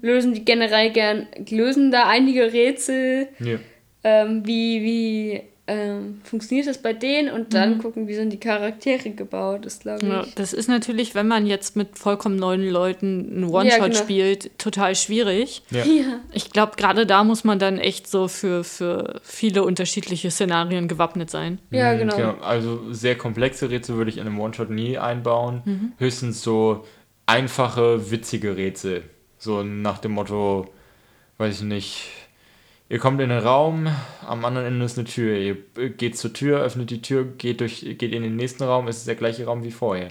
[0.00, 3.58] Lösen die generell gern, lösen da einige Rätsel, Ja.
[4.04, 9.10] ähm, wie, wie ähm, funktioniert das bei denen und dann gucken, wie sind die Charaktere
[9.10, 10.12] gebaut, ist glaube ich.
[10.12, 13.98] Ja, das ist natürlich, wenn man jetzt mit vollkommen neuen Leuten einen One-Shot Ja, genau.
[13.98, 15.62] spielt, total schwierig.
[15.70, 15.84] Ja.
[15.84, 16.20] Ja.
[16.32, 21.30] Ich glaube, gerade da muss man dann echt so für, für viele unterschiedliche Szenarien gewappnet
[21.30, 21.58] sein.
[21.70, 22.34] Ja, Mhm, genau.
[22.42, 25.94] Also sehr komplexe Rätsel würde ich in einem One-Shot nie einbauen.
[25.98, 26.84] Höchstens so
[27.26, 29.02] einfache, witzige Rätsel.
[29.38, 30.66] So nach dem Motto,
[31.38, 32.04] weiß ich nicht,
[32.88, 33.88] ihr kommt in den Raum,
[34.26, 35.36] am anderen Ende ist eine Tür.
[35.36, 35.56] Ihr
[35.90, 39.04] geht zur Tür, öffnet die Tür, geht, durch, geht in den nächsten Raum, ist es
[39.04, 40.10] der gleiche Raum wie vorher.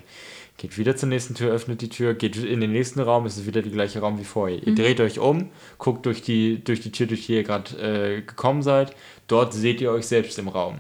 [0.57, 3.45] Geht wieder zur nächsten Tür, öffnet die Tür, geht in den nächsten Raum, ist es
[3.45, 4.65] wieder der gleiche Raum wie vorher.
[4.65, 8.21] Ihr dreht euch um, guckt durch die, durch die Tür, durch die ihr gerade äh,
[8.21, 8.95] gekommen seid.
[9.27, 10.79] Dort seht ihr euch selbst im Raum.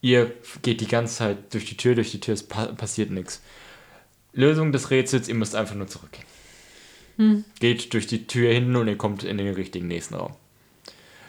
[0.00, 3.42] Ihr geht die ganze Zeit durch die Tür, durch die Tür, es pa passiert nichts.
[4.32, 6.24] Lösung des Rätsels, ihr müsst einfach nur zurückgehen.
[7.58, 10.34] Geht durch die Tür hinten und ihr kommt in den richtigen nächsten Raum.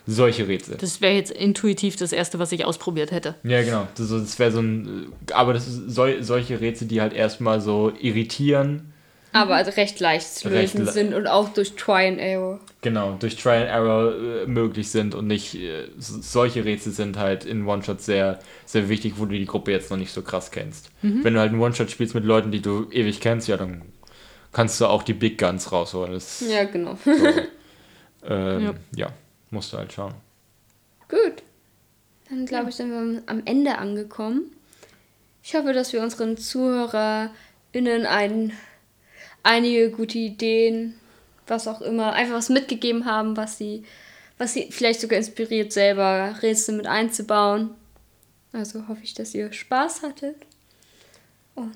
[0.07, 0.77] Solche Rätsel.
[0.77, 3.35] Das wäre jetzt intuitiv das Erste, was ich ausprobiert hätte.
[3.43, 3.87] Ja, genau.
[3.95, 5.07] Das, das wäre so ein.
[5.33, 8.93] Aber das ist sol solche Rätsel, die halt erstmal so irritieren.
[9.31, 12.59] Aber also recht leicht zu Recht lösen le- sind und auch durch Try and Error.
[12.81, 15.53] Genau, durch Try and Error äh, möglich sind und nicht.
[15.53, 19.91] Äh, solche Rätsel sind halt in One-Shot sehr, sehr wichtig, wo du die Gruppe jetzt
[19.91, 20.89] noch nicht so krass kennst.
[21.03, 23.83] Wenn du halt einen One-Shot spielst mit Leuten, die du ewig kennst, ja, dann
[24.51, 26.13] kannst du auch die Big Guns rausholen.
[26.13, 26.97] Das Ja, genau.
[27.05, 27.11] so,
[28.27, 28.73] ähm, Ja.
[28.95, 29.07] ja,
[29.51, 30.13] musst du halt schauen.
[31.07, 31.43] Gut.
[32.29, 34.51] Dann glaube ich, sind wir am Ende angekommen.
[35.43, 38.53] Ich hoffe, dass wir unseren ZuhörerInnen ein,
[39.41, 40.93] einige gute Ideen,
[41.47, 43.83] was auch immer, einfach was mitgegeben haben, was sie,
[44.37, 47.71] was sie vielleicht sogar inspiriert, selber Rätsel mit einzubauen.
[48.53, 50.35] Also hoffe ich, dass ihr Spaß hattet.
[51.55, 51.75] Und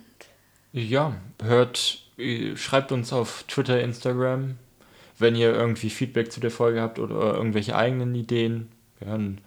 [0.71, 4.57] Ja, hört, äh, schreibt uns auf Twitter, Instagram,
[5.20, 8.70] wenn ihr irgendwie Feedback zu der Folge habt oder irgendwelche eigenen Ideen.
[8.99, 9.41] Wir hören,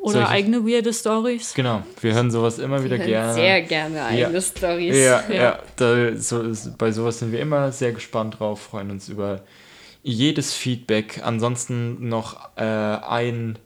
[0.00, 1.54] Oder Solche- eigene weirde Stories.
[1.54, 3.34] genau, wir hören sowas immer wieder wir hören gerne.
[3.34, 4.40] sehr gerne eigene Ja.
[4.40, 4.96] Stories.
[4.96, 5.34] Ja, Ja.
[5.34, 5.58] ja.
[5.76, 6.44] da, so,
[6.78, 9.40] bei sowas sind wir immer sehr gespannt drauf, freuen uns über
[10.04, 11.20] jedes Feedback.
[11.24, 13.58] Ansonsten noch äh, ein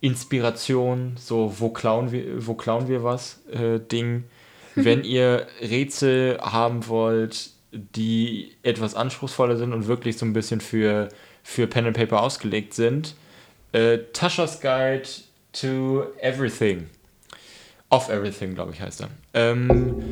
[0.00, 4.24] Inspiration, so wo klauen wir, wo klauen wir was, äh, Ding.
[4.74, 7.50] Wenn ihr Rätsel haben wollt,
[7.94, 11.08] die etwas anspruchsvoller sind und wirklich so ein bisschen für,
[11.42, 13.14] für Pen and Paper ausgelegt sind,
[13.72, 15.08] äh, Tasha's Guide
[15.52, 16.88] to Everything.
[17.90, 19.08] Of Everything, glaube ich, heißt er.
[19.34, 20.02] Ähm,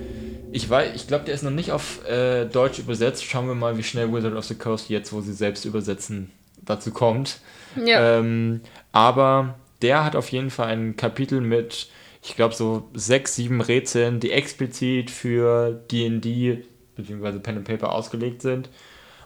[0.52, 3.24] ich weiß, ich glaube, der ist noch nicht auf äh, Deutsch übersetzt.
[3.24, 6.30] Schauen wir mal, wie schnell Wizard of the Coast jetzt, wo sie selbst übersetzen,
[6.62, 7.40] dazu kommt.
[7.84, 8.18] Ja.
[8.18, 8.60] Ähm,
[8.92, 11.88] aber der hat auf jeden Fall ein Kapitel mit,
[12.22, 16.64] ich glaube, so sechs, sieben Rätseln, die explizit für D&D
[16.96, 17.38] bzw.
[17.38, 18.70] Pen and Paper ausgelegt sind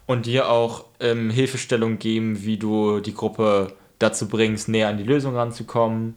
[0.07, 5.05] und dir auch ähm, Hilfestellung geben, wie du die Gruppe dazu bringst, näher an die
[5.05, 6.15] Lösung ranzukommen,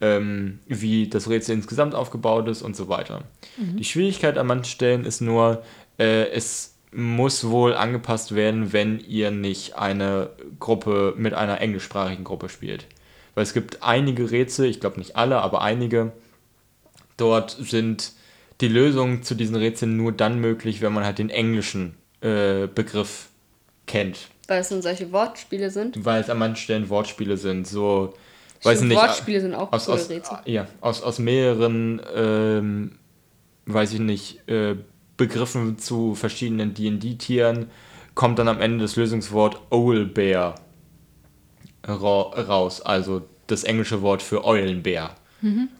[0.00, 3.22] ähm, wie das Rätsel insgesamt aufgebaut ist und so weiter.
[3.56, 5.62] Die Schwierigkeit an manchen Stellen ist nur,
[5.98, 12.48] äh, es muss wohl angepasst werden, wenn ihr nicht eine Gruppe mit einer englischsprachigen Gruppe
[12.48, 12.86] spielt.
[13.34, 16.12] Weil es gibt einige Rätsel, ich glaube nicht alle, aber einige,
[17.18, 18.12] dort sind
[18.60, 23.28] die Lösungen zu diesen Rätseln nur dann möglich, wenn man halt den englischen äh, Begriff
[23.86, 24.28] kennt.
[24.48, 26.04] Weil es dann solche Wortspiele sind.
[26.04, 28.14] Weil es an manchen Stellen Wortspiele sind, so,
[28.62, 29.08] weiß Stimmt, ich nicht.
[29.08, 30.38] Wortspiele sind auch aus, coole aus, Rätsel.
[30.44, 32.92] ja, aus, aus mehreren, ähm,
[33.66, 34.76] weiß ich nicht, äh,
[35.16, 37.70] Begriffen zu verschiedenen D&D-Tieren
[38.14, 40.54] kommt dann am Ende das Lösungswort Owlbear
[41.86, 45.14] ra raus, also das englische Wort für Eulenbär.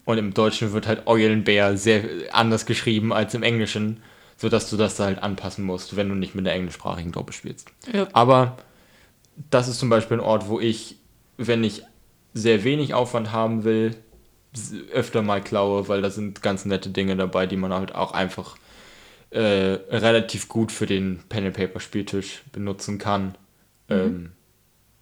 [0.05, 4.03] Und im Deutschen wird halt Eulenbär sehr anders geschrieben als im Englischen,
[4.37, 7.71] sodass du das da halt anpassen musst, wenn du nicht mit der englischsprachigen Gruppe spielst.
[7.93, 8.07] Ja.
[8.13, 8.59] Aber
[9.51, 10.97] das ist zum Beispiel ein Ort, wo ich,
[11.37, 11.83] wenn ich
[12.35, 13.97] sehr wenig Aufwand haben will,
[14.93, 18.57] öfter mal klaue, weil da sind ganz nette Dinge dabei, die man halt auch einfach
[19.31, 19.41] äh,
[19.91, 23.37] relativ gut für den Pen and Paper Spieltisch benutzen kann.
[23.89, 24.33] Ähm,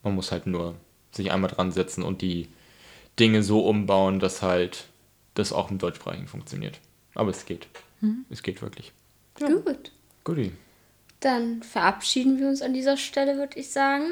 [0.03, 0.75] man muss halt nur
[1.13, 2.49] sich einmal dran setzen und die
[3.19, 4.87] Dinge so umbauen, dass halt
[5.35, 6.81] das auch im Deutschsprachigen funktioniert.
[7.15, 7.69] Aber es geht.
[8.31, 8.93] Es geht wirklich.
[9.39, 9.93] Gut.
[10.25, 10.53] Guti.
[11.21, 14.11] Dann verabschieden wir uns an dieser Stelle, würde ich sagen.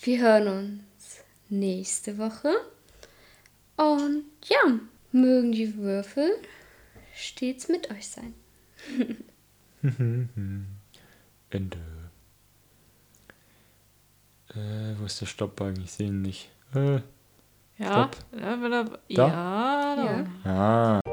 [0.00, 2.54] Wir hören uns nächste Woche.
[3.76, 4.78] Und ja,
[5.12, 6.30] mögen die Würfel
[7.14, 8.34] stets mit euch sein.
[11.50, 11.78] Ende.
[14.50, 15.84] Äh, wo ist der Stoppbalken?
[15.84, 16.50] Ich sehe ihn nicht.
[16.74, 17.00] Äh,
[17.76, 19.26] Ja, ja, er, Da?
[19.26, 20.26] ja, da.
[20.44, 21.03] Ja.